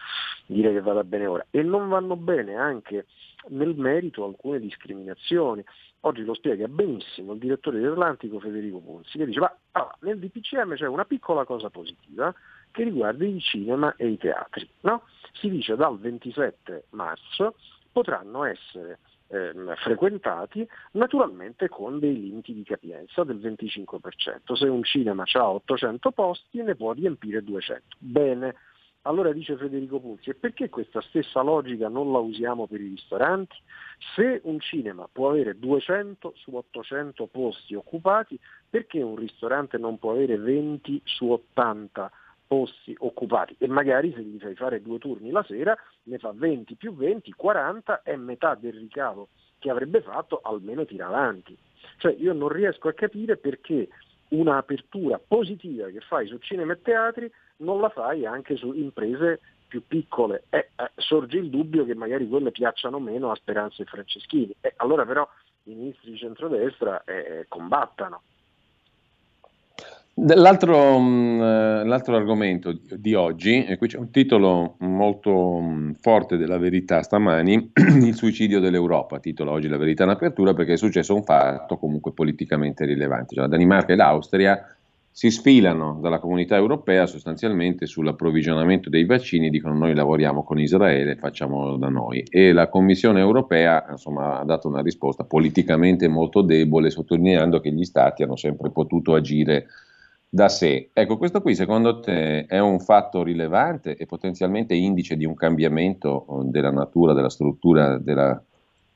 dire 0.47 0.73
che 0.73 0.81
vada 0.81 1.05
bene 1.05 1.27
ora, 1.27 1.45
e 1.51 1.63
non 1.63 1.91
vanno 1.91 2.17
bene 2.17 2.55
anche 2.55 3.05
nel 3.49 3.75
merito 3.75 4.25
alcune 4.25 4.61
discriminazioni. 4.61 5.63
Oggi 6.07 6.23
lo 6.23 6.35
spiega 6.35 6.69
benissimo 6.69 7.33
il 7.33 7.39
direttore 7.39 7.81
dell'Atlantico 7.81 8.39
Federico 8.39 8.79
Ponzi, 8.79 9.17
che 9.17 9.25
dice 9.25 9.41
ma 9.41 9.57
allora, 9.73 9.97
nel 10.01 10.19
DPCM 10.19 10.75
c'è 10.75 10.87
una 10.87 11.07
piccola 11.07 11.47
cosa 11.47 11.71
positiva 11.71 12.35
che 12.71 12.85
riguarda 12.85 13.25
i 13.25 13.41
cinema 13.41 13.95
e 13.97 14.09
i 14.09 14.19
teatri. 14.19 14.69
No? 14.81 15.05
Si 15.33 15.49
dice 15.49 15.77
dal 15.77 15.99
27 15.99 16.87
marzo 16.91 17.55
potranno 17.91 18.45
essere 18.45 18.99
eh, 19.29 19.53
frequentati 19.77 20.69
naturalmente 20.93 21.71
con 21.71 21.99
dei 21.99 22.21
limiti 22.21 22.53
di 22.53 22.65
capienza 22.65 23.25
del 23.25 23.39
25%. 23.39 24.53
Se 24.53 24.67
un 24.67 24.83
cinema 24.85 25.25
ha 25.33 25.49
800 25.49 26.11
posti 26.11 26.63
ne 26.63 26.75
può 26.75 26.93
riempire 26.93 27.43
200. 27.43 27.97
Bene, 27.99 28.55
Allora 29.07 29.33
dice 29.33 29.57
Federico 29.57 30.01
Puzzi, 30.01 30.31
e 30.31 30.35
perché 30.35 30.71
questa 30.71 31.03
stessa 31.03 31.43
logica 31.43 31.89
non 31.89 32.11
la 32.11 32.19
usiamo 32.19 32.67
per 32.67 32.81
i 32.81 32.89
ristoranti? 32.89 33.55
Se 34.15 34.41
un 34.45 34.59
cinema 34.61 35.07
può 35.13 35.29
avere 35.29 35.59
200 35.59 36.33
su 36.37 36.55
800 36.55 37.27
posti 37.27 37.75
occupati, 37.75 38.39
perché 38.69 39.03
un 39.03 39.17
ristorante 39.17 39.77
non 39.77 39.99
può 39.99 40.13
avere 40.13 40.39
20 40.39 41.03
su 41.05 41.29
80 41.29 42.11
posti 42.47 42.95
occupati? 42.99 43.55
E 43.59 43.69
magari 43.69 44.11
se 44.15 44.23
gli 44.23 44.39
fai 44.39 44.55
fare 44.55 44.81
due 44.81 44.99
turni 44.99 45.31
la 45.31 45.45
sera, 45.47 45.77
ne 46.05 46.17
fa 46.17 46.33
20 46.35 46.75
più 46.77 46.95
20, 46.95 47.31
40 47.33 48.03
è 48.03 48.17
metà 48.17 48.55
del 48.55 48.73
ricavo 48.73 49.29
che 49.59 49.69
avrebbe 49.69 50.01
fatto, 50.01 50.41
almeno 50.43 50.87
tira 50.87 51.09
avanti. 51.09 51.55
Cioè 51.99 52.15
io 52.19 52.33
non 52.33 52.49
riesco 52.49 52.89
a 52.89 52.95
capire 52.95 53.37
perché 53.37 53.87
un'apertura 54.29 55.19
positiva 55.19 55.89
che 55.89 56.01
fai 56.01 56.27
su 56.27 56.39
cinema 56.39 56.73
e 56.73 56.81
teatri 56.81 57.31
non 57.65 57.81
la 57.81 57.89
fai 57.89 58.27
anche 58.27 58.57
su 58.57 58.73
imprese 58.73 59.41
più 59.67 59.83
piccole. 59.87 60.45
Eh, 60.51 60.69
eh, 60.77 60.91
sorge 60.97 61.39
il 61.39 61.51
dubbio 61.51 61.85
che 61.85 61.95
magari 61.95 62.29
quelle 62.29 62.53
piacciono 62.53 63.01
meno 63.01 63.33
a 63.33 63.35
Speranza 63.35 63.83
e 63.83 63.87
Franceschini. 63.87 64.55
Eh, 64.61 64.75
allora 64.77 65.05
però 65.05 65.27
i 65.65 65.75
ministri 65.75 66.13
di 66.13 66.17
centrodestra 66.17 67.03
eh, 67.05 67.47
combattano. 67.49 68.23
L'altro, 70.17 71.01
mm, 71.01 71.41
eh, 71.41 71.85
l'altro, 71.85 72.15
argomento 72.15 72.79
di 72.93 73.15
oggi, 73.15 73.65
e 73.65 73.77
qui 73.77 73.89
c'è 73.89 73.99
un 73.99 74.13
titolo 74.13 74.77
molto 74.79 75.59
mm, 75.61 75.93
forte 76.01 76.37
della 76.37 76.57
verità 76.57 77.03
stamani, 77.03 77.73
il 77.75 78.15
suicidio 78.15 78.61
dell'Europa, 78.61 79.19
titola 79.19 79.51
oggi 79.51 79.67
la 79.67 79.77
verità 79.77 80.05
in 80.05 80.11
apertura 80.11 80.55
perché 80.55 80.75
è 80.75 80.77
successo 80.77 81.17
un 81.17 81.25
fatto 81.25 81.79
comunque 81.79 82.13
politicamente 82.13 82.85
rilevante. 82.85 83.35
Cioè, 83.35 83.43
la 83.43 83.51
Danimarca 83.51 83.93
e 83.93 83.97
l'Austria 83.97 84.77
si 85.17 85.31
sfilano 85.31 86.01
dalla 86.01 86.19
comunità 86.19 86.57
europea 86.57 87.07
sostanzialmente 87.07 87.87
sull'approvvigionamento 87.87 88.91
dei 88.91 89.05
vaccini, 89.05 89.49
dicono 89.49 89.73
noi 89.77 89.95
lavoriamo 89.95 90.43
con 90.43 90.59
Israele, 90.59 91.15
facciamolo 91.15 91.77
da 91.77 91.89
noi. 91.89 92.25
E 92.29 92.53
la 92.53 92.69
Commissione 92.69 93.21
europea 93.21 93.87
insomma, 93.91 94.41
ha 94.41 94.45
dato 94.45 94.67
una 94.67 94.83
risposta 94.83 95.23
politicamente 95.23 96.09
molto 96.09 96.43
debole, 96.43 96.91
sottolineando 96.91 97.61
che 97.61 97.71
gli 97.71 97.85
stati 97.85 98.25
hanno 98.25 98.35
sempre 98.35 98.73
potuto 98.73 99.15
agire 99.15 99.69
da 100.29 100.49
sé. 100.49 100.91
Ecco, 100.93 101.17
questo 101.17 101.41
qui 101.43 101.55
secondo 101.55 102.01
te 102.01 102.47
è 102.47 102.59
un 102.59 102.81
fatto 102.81 103.23
rilevante 103.23 103.95
e 103.95 104.07
potenzialmente 104.07 104.75
indice 104.75 105.17
di 105.17 105.25
un 105.25 105.35
cambiamento 105.35 106.27
eh, 106.27 106.47
della 106.47 106.73
natura, 106.73 107.13
della 107.13 107.31
struttura 107.31 107.99
della 107.99 108.43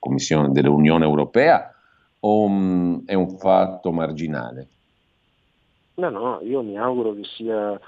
Commissione, 0.00 0.50
dell'Unione 0.50 1.04
Europea 1.04 1.72
o 2.18 2.44
um, 2.44 3.04
è 3.06 3.14
un 3.14 3.38
fatto 3.38 3.92
marginale? 3.92 4.66
No, 5.98 6.10
no, 6.10 6.38
io 6.42 6.62
mi 6.62 6.78
auguro 6.78 7.12
che 7.12 7.24
sia 7.24 7.78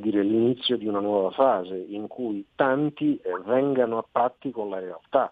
dire, 0.00 0.22
l'inizio 0.22 0.78
di 0.78 0.86
una 0.86 1.00
nuova 1.00 1.30
fase 1.32 1.76
in 1.76 2.06
cui 2.06 2.42
tanti 2.54 3.18
eh, 3.18 3.38
vengano 3.44 3.98
a 3.98 4.04
patti 4.10 4.50
con 4.50 4.70
la 4.70 4.78
realtà. 4.78 5.30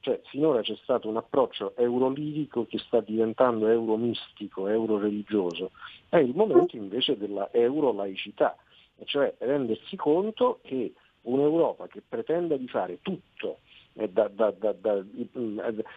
Cioè, 0.00 0.20
finora 0.24 0.60
c'è 0.60 0.76
stato 0.82 1.08
un 1.08 1.16
approccio 1.16 1.74
eurolirico 1.76 2.66
che 2.66 2.76
sta 2.78 3.00
diventando 3.00 3.66
euromistico, 3.66 4.68
euroreligioso. 4.68 5.70
È 6.10 6.18
il 6.18 6.34
momento 6.34 6.76
invece 6.76 7.16
della 7.16 7.48
eurolaicità, 7.50 8.56
cioè 9.04 9.34
rendersi 9.38 9.96
conto 9.96 10.58
che 10.62 10.92
un'Europa 11.22 11.86
che 11.86 12.02
pretenda 12.06 12.58
di 12.58 12.68
fare 12.68 12.98
tutto 13.00 13.60
da, 13.92 14.28
da, 14.28 14.50
da, 14.52 15.04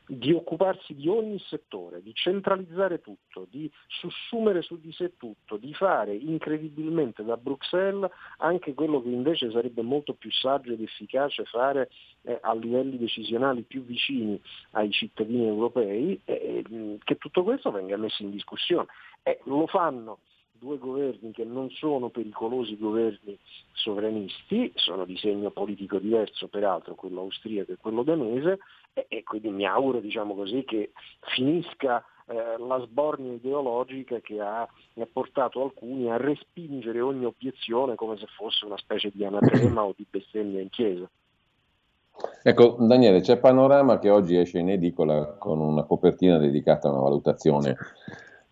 di 0.07 0.33
occuparsi 0.33 0.93
di 0.95 1.07
ogni 1.07 1.39
settore, 1.39 2.01
di 2.01 2.13
centralizzare 2.13 3.01
tutto, 3.01 3.47
di 3.49 3.69
sussumere 3.87 4.61
su 4.61 4.79
di 4.79 4.91
sé 4.91 5.15
tutto, 5.17 5.57
di 5.57 5.73
fare 5.73 6.13
incredibilmente 6.15 7.23
da 7.23 7.37
Bruxelles 7.37 8.09
anche 8.37 8.73
quello 8.73 9.01
che 9.01 9.09
invece 9.09 9.51
sarebbe 9.51 9.81
molto 9.81 10.13
più 10.13 10.31
saggio 10.31 10.73
ed 10.73 10.81
efficace 10.81 11.45
fare 11.45 11.89
eh, 12.23 12.37
a 12.41 12.53
livelli 12.53 12.97
decisionali 12.97 13.61
più 13.61 13.83
vicini 13.83 14.39
ai 14.71 14.91
cittadini 14.91 15.47
europei, 15.47 16.19
eh, 16.25 16.63
che 17.03 17.17
tutto 17.17 17.43
questo 17.43 17.71
venga 17.71 17.97
messo 17.97 18.23
in 18.23 18.31
discussione. 18.31 18.87
Eh, 19.23 19.39
lo 19.45 19.67
fanno 19.67 20.19
due 20.63 20.77
governi 20.77 21.31
che 21.31 21.43
non 21.43 21.69
sono 21.71 22.09
pericolosi 22.09 22.77
governi 22.77 23.37
sovranisti, 23.73 24.71
sono 24.75 25.03
di 25.03 25.17
segno 25.17 25.51
politico 25.51 25.99
diverso 25.99 26.47
peraltro, 26.47 26.95
quello 26.95 27.21
austriaco 27.21 27.73
e 27.73 27.77
quello 27.79 28.03
danese, 28.03 28.59
e, 28.93 29.05
e 29.09 29.23
quindi 29.23 29.49
mi 29.49 29.65
auguro 29.65 29.99
diciamo 29.99 30.33
così, 30.33 30.63
che 30.63 30.91
finisca 31.35 32.03
eh, 32.27 32.57
la 32.57 32.79
sbornia 32.85 33.33
ideologica 33.33 34.19
che 34.21 34.39
ha, 34.39 34.61
ha, 34.61 35.07
portato 35.11 35.61
alcuni 35.61 36.09
a 36.09 36.15
respingere 36.15 37.01
ogni 37.01 37.25
obiezione 37.25 37.95
come 37.95 38.17
se 38.17 38.25
fosse 38.37 38.63
una 38.65 38.77
specie 38.77 39.11
di 39.13 39.25
anatema 39.25 39.83
o 39.83 39.93
di 39.95 40.05
bestemmia 40.09 40.61
in 40.61 40.69
chiesa. 40.69 41.09
Ecco, 42.41 42.77
Daniele, 42.79 43.21
c'è 43.21 43.39
Panorama 43.39 43.99
che 43.99 44.09
oggi 44.09 44.37
esce 44.37 44.59
in 44.59 44.69
edicola 44.69 45.33
con 45.33 45.59
una 45.59 45.83
copertina 45.83 46.37
dedicata 46.37 46.87
a 46.87 46.91
una 46.91 47.01
valutazione 47.01 47.75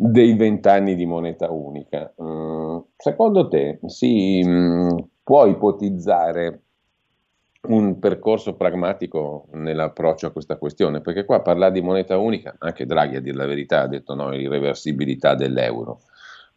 dei 0.03 0.33
vent'anni 0.33 0.95
di 0.95 1.05
moneta 1.05 1.51
unica. 1.51 2.11
Mm, 2.19 2.77
secondo 2.97 3.47
te 3.47 3.79
si 3.85 4.41
mm, 4.43 4.97
può 5.23 5.45
ipotizzare 5.45 6.61
un 7.67 7.99
percorso 7.99 8.55
pragmatico 8.55 9.45
nell'approccio 9.51 10.25
a 10.25 10.31
questa 10.31 10.57
questione? 10.57 11.01
Perché 11.01 11.23
qua 11.23 11.41
parlare 11.41 11.73
di 11.73 11.81
moneta 11.81 12.17
unica, 12.17 12.55
anche 12.57 12.87
Draghi 12.87 13.17
a 13.17 13.21
dire 13.21 13.37
la 13.37 13.45
verità 13.45 13.81
ha 13.81 13.87
detto 13.87 14.15
no, 14.15 14.33
irreversibilità 14.33 15.35
dell'euro. 15.35 15.99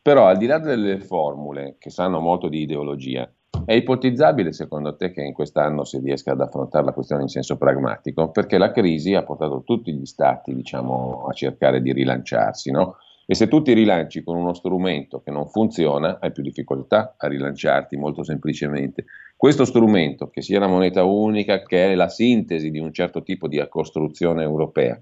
Però 0.01 0.27
al 0.27 0.39
di 0.39 0.47
là 0.47 0.59
delle 0.59 0.99
formule 1.01 1.77
che 1.79 1.91
sanno 1.91 2.21
molto 2.21 2.49
di 2.49 2.63
ideologia, 2.63 3.31
è 3.67 3.75
ipotizzabile 3.75 4.53
secondo 4.53 4.97
te 4.97 5.11
che 5.13 5.21
in 5.21 5.35
quest'anno 5.35 5.85
si 5.85 5.99
riesca 5.99 6.33
ad 6.33 6.41
affrontare 6.41 6.87
la 6.87 6.93
questione 6.93 7.23
in 7.23 7.29
senso 7.29 7.59
pragmatico? 7.59 8.31
Perché 8.31 8.57
la 8.57 8.73
crisi 8.73 9.13
ha 9.15 9.23
portato 9.23 9.63
tutti 9.65 9.93
gli 9.93 10.07
stati 10.07 10.55
diciamo, 10.55 11.27
a 11.29 11.33
cercare 11.35 11.83
di 11.83 11.93
rilanciarsi, 11.93 12.71
no? 12.71 12.97
E 13.27 13.35
se 13.35 13.49
tu 13.49 13.63
ti 13.63 13.73
rilanci 13.73 14.23
con 14.23 14.37
uno 14.37 14.53
strumento 14.53 15.21
che 15.21 15.31
non 15.31 15.49
funziona, 15.49 16.19
hai 16.21 16.33
più 16.33 16.43
difficoltà 16.43 17.15
a 17.17 17.27
rilanciarti 17.27 17.97
molto 17.97 18.23
semplicemente. 18.23 19.07
Questo 19.37 19.65
strumento, 19.65 20.29
che 20.29 20.43
sia 20.43 20.59
la 20.59 20.67
moneta 20.67 21.05
unica, 21.05 21.63
che 21.63 21.93
è 21.93 21.95
la 21.95 22.09
sintesi 22.09 22.71
di 22.71 22.79
un 22.79 22.93
certo 22.93 23.23
tipo 23.23 23.49
di 23.49 23.65
costruzione 23.69 24.43
europea, 24.43 24.99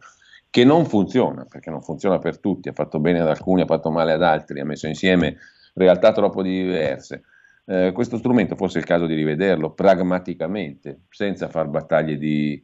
che 0.51 0.65
non 0.65 0.85
funziona, 0.85 1.47
perché 1.49 1.71
non 1.71 1.83
funziona 1.83 2.19
per 2.19 2.39
tutti, 2.39 2.69
ha 2.69 2.73
fatto 2.73 3.01
bene 3.01 3.21
ad 3.21 3.29
alcuni, 3.29 3.63
ha 3.63 3.67
fatto 3.67 3.91
male 3.91 4.13
ad 4.13 4.23
altri, 4.23 4.61
ha 4.61 4.65
messo 4.65 4.87
insieme 4.87 5.39
realtà 5.75 6.13
troppo 6.13 6.43
diverse. 6.43 7.23
Eh, 7.65 7.93
questo 7.93 8.19
strumento 8.19 8.57
forse 8.57 8.79
è 8.79 8.81
il 8.81 8.87
caso 8.87 9.07
di 9.07 9.15
rivederlo 9.15 9.73
pragmaticamente, 9.73 11.03
senza 11.09 11.49
far 11.49 11.69
battaglie 11.69 12.19
di, 12.19 12.63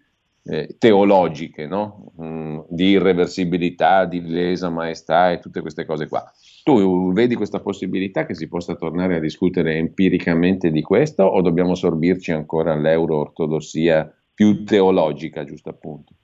eh, 0.48 0.76
teologiche, 0.78 1.66
no? 1.66 2.12
mm, 2.20 2.60
di 2.68 2.90
irreversibilità, 2.90 4.06
di 4.06 4.26
lesa 4.26 4.70
maestà 4.70 5.30
e 5.30 5.38
tutte 5.38 5.60
queste 5.60 5.84
cose 5.84 6.08
qua. 6.08 6.24
Tu 6.64 7.12
vedi 7.12 7.34
questa 7.34 7.60
possibilità 7.60 8.24
che 8.24 8.34
si 8.34 8.48
possa 8.48 8.74
tornare 8.74 9.16
a 9.16 9.20
discutere 9.20 9.74
empiricamente 9.74 10.70
di 10.70 10.82
questo 10.82 11.24
o 11.24 11.40
dobbiamo 11.42 11.74
sorbirci 11.74 12.32
ancora 12.32 12.72
all'euro-ortodossia 12.72 14.10
più 14.32 14.64
teologica, 14.64 15.44
giusto 15.44 15.68
appunto? 15.68 16.14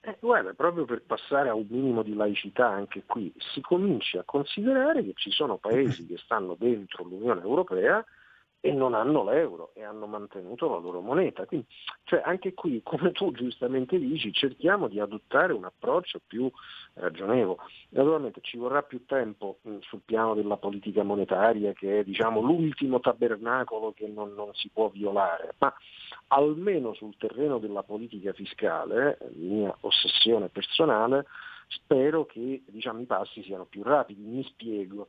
Eh, 0.00 0.16
guarda, 0.18 0.52
proprio 0.52 0.84
per 0.84 1.02
passare 1.06 1.48
a 1.48 1.54
un 1.54 1.66
minimo 1.68 2.02
di 2.02 2.14
laicità 2.14 2.68
anche 2.68 3.04
qui, 3.06 3.32
si 3.54 3.60
comincia 3.60 4.20
a 4.20 4.24
considerare 4.24 5.04
che 5.04 5.12
ci 5.14 5.30
sono 5.30 5.58
paesi 5.58 6.06
che 6.06 6.16
stanno 6.16 6.56
dentro 6.58 7.04
l'Unione 7.04 7.42
Europea 7.42 8.04
e 8.64 8.70
non 8.70 8.94
hanno 8.94 9.24
l'euro 9.24 9.72
e 9.74 9.82
hanno 9.82 10.06
mantenuto 10.06 10.70
la 10.70 10.78
loro 10.78 11.00
moneta. 11.00 11.44
Quindi, 11.46 11.66
cioè, 12.04 12.22
anche 12.24 12.54
qui, 12.54 12.80
come 12.86 13.10
tu 13.10 13.32
giustamente 13.32 13.98
dici, 13.98 14.32
cerchiamo 14.32 14.86
di 14.86 15.00
adottare 15.00 15.52
un 15.52 15.64
approccio 15.64 16.20
più 16.24 16.48
ragionevole. 16.94 17.58
Naturalmente 17.88 18.40
ci 18.40 18.56
vorrà 18.56 18.82
più 18.82 19.04
tempo 19.04 19.58
mh, 19.62 19.78
sul 19.80 20.02
piano 20.04 20.34
della 20.34 20.58
politica 20.58 21.02
monetaria, 21.02 21.72
che 21.72 21.98
è 21.98 22.04
diciamo, 22.04 22.40
l'ultimo 22.40 23.00
tabernacolo 23.00 23.92
che 23.94 24.06
non, 24.06 24.32
non, 24.34 24.54
si 24.54 24.70
può 24.72 24.88
violare, 24.90 25.54
ma 25.58 25.74
almeno 26.28 26.94
sul 26.94 27.16
terreno 27.16 27.58
della 27.58 27.82
politica 27.82 28.32
fiscale, 28.32 29.18
mia 29.34 29.76
ossessione 29.80 30.48
personale, 30.50 31.26
spero 31.66 32.26
che 32.26 32.62
diciamo, 32.68 33.00
i 33.00 33.06
passi 33.06 33.42
siano 33.42 33.64
più 33.64 33.82
rapidi. 33.82 34.22
Mi 34.22 34.44
spiego 34.44 35.08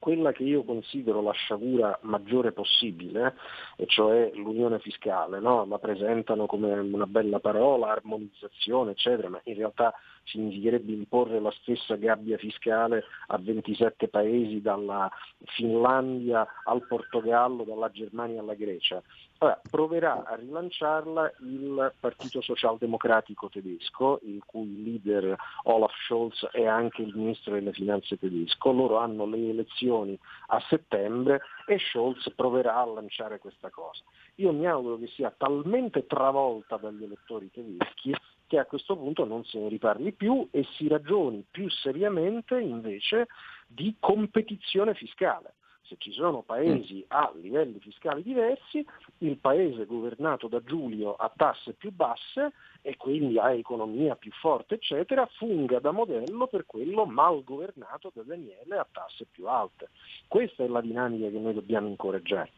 quella 0.00 0.32
che 0.32 0.42
io 0.44 0.64
considero 0.64 1.20
la 1.20 1.32
sciagura 1.32 1.96
maggiore 2.02 2.52
possibile, 2.52 3.36
e 3.76 3.84
cioè 3.86 4.30
l'unione 4.34 4.80
fiscale, 4.80 5.38
no? 5.40 5.66
la 5.66 5.78
presentano 5.78 6.46
come 6.46 6.72
una 6.72 7.06
bella 7.06 7.38
parola, 7.38 7.90
armonizzazione, 7.92 8.92
eccetera, 8.92 9.28
ma 9.28 9.40
in 9.44 9.54
realtà 9.54 9.94
significherebbe 10.24 10.92
imporre 10.92 11.40
la 11.40 11.50
stessa 11.50 11.96
gabbia 11.96 12.38
fiscale 12.38 13.04
a 13.28 13.38
27 13.38 14.08
paesi, 14.08 14.60
dalla 14.60 15.10
Finlandia 15.56 16.46
al 16.64 16.86
Portogallo, 16.86 17.64
dalla 17.64 17.90
Germania 17.90 18.40
alla 18.40 18.54
Grecia. 18.54 19.02
Allora, 19.38 19.60
proverà 19.70 20.24
a 20.24 20.34
rilanciarla 20.34 21.32
il 21.40 21.94
Partito 21.98 22.42
Socialdemocratico 22.42 23.48
tedesco, 23.48 24.20
il 24.24 24.42
cui 24.44 24.82
leader 24.82 25.34
Olaf 25.62 25.94
Scholz 26.06 26.46
è 26.52 26.66
anche 26.66 27.00
il 27.00 27.14
ministro 27.14 27.54
delle 27.54 27.72
finanze 27.72 28.18
tedesco. 28.18 28.70
Loro 28.70 28.98
hanno 28.98 29.24
le 29.24 29.48
elezioni 29.48 30.18
a 30.48 30.60
settembre 30.68 31.40
e 31.66 31.78
Scholz 31.78 32.30
proverà 32.34 32.76
a 32.76 32.84
lanciare 32.84 33.38
questa 33.38 33.70
cosa. 33.70 34.02
Io 34.36 34.52
mi 34.52 34.66
auguro 34.66 34.98
che 34.98 35.06
sia 35.06 35.32
talmente 35.34 36.06
travolta 36.06 36.76
dagli 36.76 37.04
elettori 37.04 37.50
tedeschi 37.50 38.14
che 38.50 38.58
a 38.58 38.66
questo 38.66 38.96
punto 38.96 39.24
non 39.24 39.44
se 39.44 39.60
ne 39.60 39.68
riparli 39.68 40.10
più 40.10 40.48
e 40.50 40.66
si 40.72 40.88
ragioni 40.88 41.44
più 41.48 41.70
seriamente 41.70 42.58
invece 42.58 43.28
di 43.68 43.94
competizione 44.00 44.92
fiscale. 44.94 45.54
Se 45.82 45.94
ci 45.98 46.10
sono 46.10 46.42
paesi 46.42 47.04
a 47.08 47.30
livelli 47.40 47.78
fiscali 47.78 48.24
diversi, 48.24 48.84
il 49.18 49.36
paese 49.36 49.86
governato 49.86 50.48
da 50.48 50.60
Giulio 50.64 51.14
ha 51.14 51.32
tasse 51.34 51.74
più 51.74 51.92
basse 51.92 52.52
e 52.82 52.96
quindi 52.96 53.38
ha 53.38 53.52
economia 53.52 54.16
più 54.16 54.32
forte, 54.32 54.74
eccetera, 54.74 55.26
funga 55.36 55.78
da 55.78 55.92
modello 55.92 56.48
per 56.48 56.66
quello 56.66 57.06
mal 57.06 57.44
governato 57.44 58.10
da 58.12 58.22
Daniele 58.22 58.78
a 58.78 58.86
tasse 58.90 59.26
più 59.30 59.46
alte. 59.46 59.90
Questa 60.26 60.64
è 60.64 60.66
la 60.66 60.80
dinamica 60.80 61.28
che 61.28 61.38
noi 61.38 61.54
dobbiamo 61.54 61.86
incoraggiare. 61.86 62.50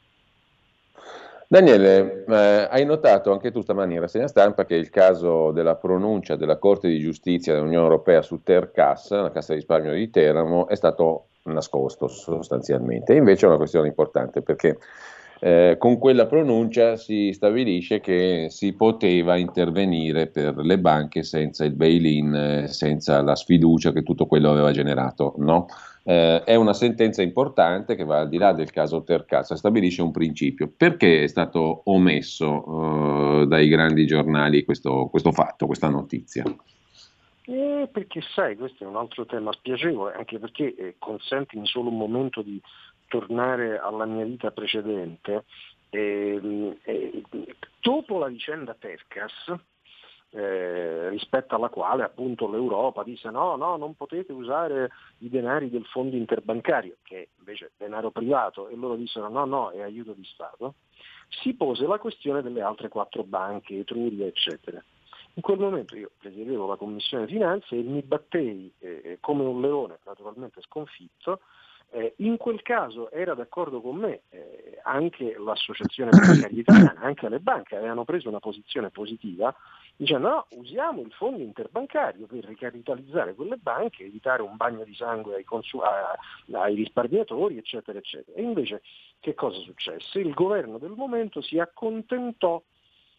Daniele, 1.53 2.25
eh, 2.27 2.67
hai 2.71 2.87
notato 2.87 3.31
anche 3.31 3.51
tu 3.51 3.61
stamani 3.61 3.93
in 3.93 4.01
rassegna 4.01 4.27
stampa 4.27 4.65
che 4.65 4.75
il 4.75 4.89
caso 4.89 5.51
della 5.51 5.75
pronuncia 5.77 6.35
della 6.35 6.57
Corte 6.57 6.89
di 6.89 6.99
Giustizia 6.99 7.53
dell'Unione 7.53 7.85
Europea 7.85 8.23
su 8.23 8.43
Tercas, 8.43 9.11
la 9.11 9.31
Cassa 9.31 9.53
di 9.53 9.59
risparmio 9.59 9.93
di 9.93 10.09
Teramo, 10.09 10.67
è 10.67 10.75
stato 10.77 11.27
nascosto 11.43 12.09
sostanzialmente. 12.09 13.13
Invece 13.13 13.45
è 13.45 13.49
una 13.51 13.59
questione 13.59 13.89
importante 13.89 14.41
perché 14.41 14.79
eh, 15.41 15.77
con 15.79 15.99
quella 15.99 16.25
pronuncia 16.25 16.97
si 16.97 17.33
stabilisce 17.35 18.01
che 18.01 18.47
si 18.49 18.73
poteva 18.73 19.37
intervenire 19.37 20.29
per 20.29 20.57
le 20.57 20.79
banche 20.79 21.23
senza 21.23 21.67
il 21.67 21.75
bail-in, 21.75 22.35
eh, 22.35 22.69
senza 22.69 23.21
la 23.21 23.37
sfiducia 23.37 23.93
che 23.93 24.03
tutto 24.03 24.25
quello 24.25 24.51
aveva 24.51 24.71
generato. 24.71 25.35
No? 25.37 25.67
Eh, 26.05 26.43
è 26.45 26.55
una 26.57 26.73
sentenza 26.73 27.23
importante 27.23 27.95
che 27.95 28.05
va 28.05 28.21
al 28.21 28.29
di 28.29 28.39
là 28.39 28.53
del 28.53 28.71
caso 28.71 29.03
Tercazza, 29.05 29.57
stabilisce 29.57 30.03
un 30.03 30.11
principio. 30.11 30.71
Perché 30.75 31.23
è 31.23 31.27
stato 31.27 31.83
omesso 31.85 33.43
eh, 33.43 33.47
dai 33.47 33.69
grandi 33.69 34.07
giornali 34.07 34.65
questo, 34.65 35.09
questo 35.09 35.33
fatto, 35.33 35.67
questa 35.67 35.89
notizia? 35.89 36.45
Eh, 37.45 37.89
perché 37.91 38.21
sai, 38.35 38.57
questo 38.57 38.85
è 38.85 38.87
un 38.87 38.97
altro 38.97 39.27
tema 39.27 39.53
spiacevole, 39.53 40.15
anche 40.15 40.39
perché 40.39 40.75
eh, 40.75 40.95
consentimi 40.99 41.67
solo 41.67 41.89
un 41.89 41.99
momento 41.99 42.43
di 42.43 42.61
tornare 43.09 43.79
alla 43.79 44.07
mia 44.07 44.25
vita 44.25 44.51
precedente. 44.51 45.45
Eh, 45.91 46.75
dopo 47.81 48.19
la 48.19 48.29
vicenda 48.29 48.75
Tercas, 48.79 49.53
eh, 50.35 51.09
rispetto 51.11 51.55
alla 51.55 51.69
quale 51.69 52.03
appunto 52.03 52.51
l'Europa 52.51 53.03
disse 53.03 53.31
no, 53.31 53.57
no, 53.57 53.77
non 53.77 53.95
potete 53.95 54.33
usare 54.33 54.91
i 55.19 55.29
denari 55.29 55.69
del 55.69 55.85
fondo 55.85 56.17
interbancario, 56.17 56.97
che 57.03 57.29
invece 57.39 57.67
è 57.67 57.71
denaro 57.77 58.11
privato, 58.11 58.69
e 58.69 58.77
loro 58.77 58.97
dissero 58.97 59.29
no, 59.29 59.45
no, 59.45 59.71
è 59.71 59.83
aiuto 59.83 60.13
di 60.13 60.25
Stato, 60.25 60.75
si 61.29 61.55
pose 61.55 61.87
la 61.87 61.99
questione 61.99 62.43
delle 62.43 62.63
altre 62.63 62.89
quattro 62.89 63.25
banche, 63.25 63.79
Etruria, 63.79 64.27
eccetera. 64.27 64.83
In 65.35 65.43
quel 65.43 65.59
momento 65.59 65.97
io 65.97 66.11
presiedevo 66.19 66.67
la 66.67 66.77
Commissione 66.77 67.27
Finanze 67.27 67.77
e 67.77 67.83
mi 67.83 68.03
battei 68.03 68.73
eh, 68.79 69.19
come 69.21 69.45
un 69.45 69.61
leone, 69.61 69.99
naturalmente 70.05 70.61
sconfitto, 70.61 71.41
eh, 71.95 72.15
in 72.19 72.39
quel 72.39 72.63
caso 72.63 73.11
era 73.11 73.35
d'accordo 73.35 73.83
con 73.83 73.97
me 73.97 74.23
eh, 74.31 74.79
anche 74.83 75.37
l'associazione 75.39 76.11
bancaria 76.11 76.59
italiana, 76.59 77.01
anche 77.01 77.29
le 77.29 77.39
banche 77.39 77.77
avevano 77.77 78.05
preso 78.05 78.29
una 78.31 78.41
posizione 78.41 78.91
positiva 78.91 79.55
dicendo 79.97 80.29
no, 80.29 80.47
usiamo 80.51 81.01
il 81.01 81.13
fondo 81.13 81.43
interbancario 81.43 82.27
per 82.27 82.45
ricapitalizzare 82.45 83.35
quelle 83.35 83.57
banche, 83.57 84.05
evitare 84.05 84.43
un 84.43 84.57
bagno 84.57 84.85
di 84.85 84.95
sangue 84.95 85.37
ai, 85.37 85.45
consu- 85.45 85.83
ai 85.83 86.75
risparmiatori, 86.75 87.59
eccetera, 87.59 87.99
eccetera. 87.99 88.37
E 88.37 88.43
invece 88.43 88.83
che 89.21 89.35
cosa 89.35 89.59
successe? 89.61 90.19
Il 90.19 90.35
governo 90.35 90.79
del 90.79 90.95
momento 90.97 91.41
si 91.41 91.59
accontentò 91.59 92.63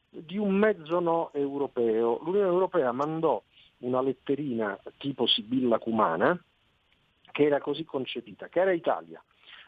di 0.10 0.38
un 0.38 0.54
mezzo 0.54 1.00
no 1.00 1.32
europeo. 1.34 2.20
L'Unione 2.24 2.48
Europea 2.48 2.92
mandò 2.92 3.42
una 3.80 4.02
letterina 4.02 4.80
tipo 4.98 5.26
Sibilla 5.28 5.80
Cumana, 5.80 6.40
che 7.32 7.46
era 7.46 7.60
così 7.60 7.84
concepita, 7.84 8.48
cara 8.48 8.72
Italia, 8.72 9.22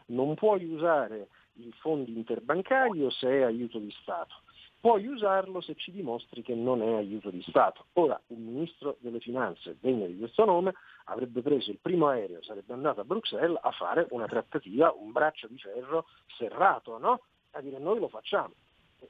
non 0.06 0.34
puoi 0.34 0.64
usare 0.64 1.28
il 1.54 1.72
fondo 1.80 2.10
interbancario 2.10 3.10
se 3.10 3.28
è 3.28 3.42
aiuto 3.42 3.78
di 3.78 3.90
Stato, 4.02 4.34
puoi 4.80 5.06
usarlo 5.06 5.60
se 5.60 5.74
ci 5.74 5.90
dimostri 5.90 6.42
che 6.42 6.54
non 6.54 6.82
è 6.82 6.94
aiuto 6.94 7.30
di 7.30 7.42
Stato. 7.42 7.86
Ora, 7.94 8.20
un 8.28 8.42
ministro 8.42 8.96
delle 9.00 9.20
finanze 9.20 9.76
degno 9.80 10.06
di 10.06 10.16
questo 10.16 10.44
nome 10.44 10.74
avrebbe 11.04 11.42
preso 11.42 11.70
il 11.70 11.78
primo 11.80 12.08
aereo, 12.08 12.42
sarebbe 12.42 12.72
andato 12.72 13.00
a 13.00 13.04
Bruxelles 13.04 13.58
a 13.62 13.70
fare 13.72 14.06
una 14.10 14.26
trattativa, 14.26 14.92
un 14.92 15.12
braccio 15.12 15.48
di 15.48 15.58
ferro 15.58 16.06
serrato, 16.36 16.98
no? 16.98 17.22
A 17.52 17.60
dire 17.60 17.78
noi 17.78 17.98
lo 17.98 18.08
facciamo. 18.08 18.52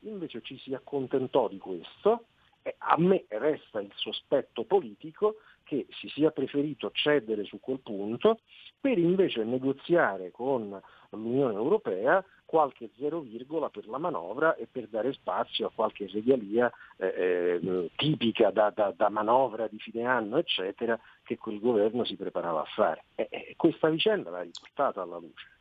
Invece 0.00 0.42
ci 0.42 0.58
si 0.58 0.74
accontentò 0.74 1.48
di 1.48 1.58
questo 1.58 2.24
e 2.62 2.74
a 2.78 2.96
me 2.98 3.24
resta 3.28 3.80
il 3.80 3.92
sospetto 3.94 4.64
politico 4.64 5.36
che 5.62 5.86
si 5.90 6.08
sia 6.08 6.30
preferito 6.30 6.90
cedere 6.92 7.44
su 7.44 7.60
quel 7.60 7.80
punto 7.80 8.40
per 8.80 8.98
invece 8.98 9.44
negoziare 9.44 10.30
con 10.30 10.80
l'Unione 11.10 11.54
Europea 11.54 12.24
qualche 12.46 12.90
zero 12.98 13.20
virgola 13.20 13.68
per 13.68 13.86
la 13.88 13.98
manovra 13.98 14.54
e 14.54 14.66
per 14.70 14.86
dare 14.86 15.12
spazio 15.12 15.66
a 15.66 15.72
qualche 15.74 16.08
regalia 16.10 16.72
eh, 16.96 17.60
eh, 17.62 17.90
tipica 17.96 18.50
da, 18.50 18.72
da, 18.74 18.94
da, 18.96 19.10
manovra 19.10 19.66
di 19.66 19.78
fine 19.78 20.04
anno, 20.04 20.38
eccetera, 20.38 20.98
che 21.24 21.36
quel 21.36 21.58
governo 21.58 22.04
si 22.04 22.14
preparava 22.16 22.60
a 22.60 22.66
fare. 22.74 23.04
E, 23.16 23.26
e 23.28 23.54
questa 23.56 23.88
vicenda 23.88 24.30
va 24.30 24.40
riportata 24.40 25.02
alla 25.02 25.18
luce. 25.18 25.54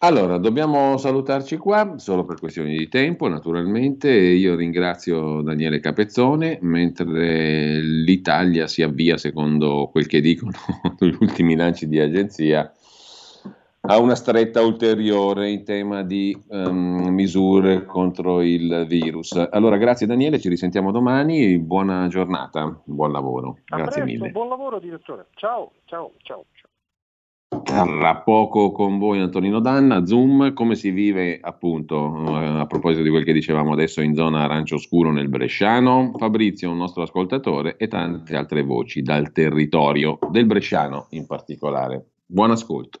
Allora, 0.00 0.38
dobbiamo 0.38 0.96
salutarci 0.96 1.56
qua, 1.56 1.94
solo 1.98 2.24
per 2.24 2.38
questioni 2.38 2.76
di 2.76 2.88
tempo, 2.88 3.26
naturalmente. 3.26 4.08
Io 4.08 4.54
ringrazio 4.54 5.42
Daniele 5.42 5.80
Capezzone, 5.80 6.60
mentre 6.62 7.80
l'Italia 7.80 8.68
si 8.68 8.82
avvia, 8.82 9.16
secondo 9.16 9.88
quel 9.90 10.06
che 10.06 10.20
dicono 10.20 10.52
gli 11.00 11.16
ultimi 11.18 11.56
lanci 11.56 11.88
di 11.88 11.98
agenzia, 11.98 12.72
a 13.80 13.98
una 13.98 14.14
stretta 14.14 14.62
ulteriore 14.62 15.50
in 15.50 15.64
tema 15.64 16.02
di 16.02 16.36
um, 16.48 17.08
misure 17.08 17.84
contro 17.84 18.42
il 18.42 18.84
virus. 18.88 19.32
Allora, 19.50 19.76
grazie 19.76 20.06
Daniele, 20.06 20.40
ci 20.40 20.48
risentiamo 20.48 20.90
domani, 20.90 21.58
buona 21.58 22.06
giornata, 22.08 22.80
buon 22.84 23.12
lavoro. 23.12 23.58
A 23.66 23.76
grazie 23.76 24.02
presto, 24.02 24.18
mille. 24.20 24.32
Buon 24.32 24.48
lavoro 24.48 24.78
direttore, 24.78 25.28
ciao, 25.34 25.72
ciao, 25.84 26.12
ciao. 26.22 26.44
Tra 27.62 28.16
poco 28.16 28.72
con 28.72 28.98
voi 28.98 29.20
Antonino 29.20 29.60
Danna, 29.60 30.04
Zoom, 30.04 30.52
come 30.52 30.74
si 30.74 30.90
vive 30.90 31.38
appunto 31.40 32.26
eh, 32.26 32.60
a 32.60 32.66
proposito 32.66 33.02
di 33.02 33.08
quel 33.08 33.24
che 33.24 33.32
dicevamo 33.32 33.72
adesso 33.72 34.02
in 34.02 34.14
zona 34.14 34.44
arancio 34.44 34.76
scuro 34.76 35.12
nel 35.12 35.28
Bresciano, 35.28 36.12
Fabrizio, 36.16 36.70
un 36.70 36.76
nostro 36.76 37.02
ascoltatore 37.02 37.76
e 37.76 37.88
tante 37.88 38.36
altre 38.36 38.62
voci 38.62 39.00
dal 39.00 39.32
territorio 39.32 40.18
del 40.30 40.44
Bresciano 40.44 41.06
in 41.10 41.26
particolare. 41.26 42.10
Buon 42.26 42.50
ascolto. 42.50 43.00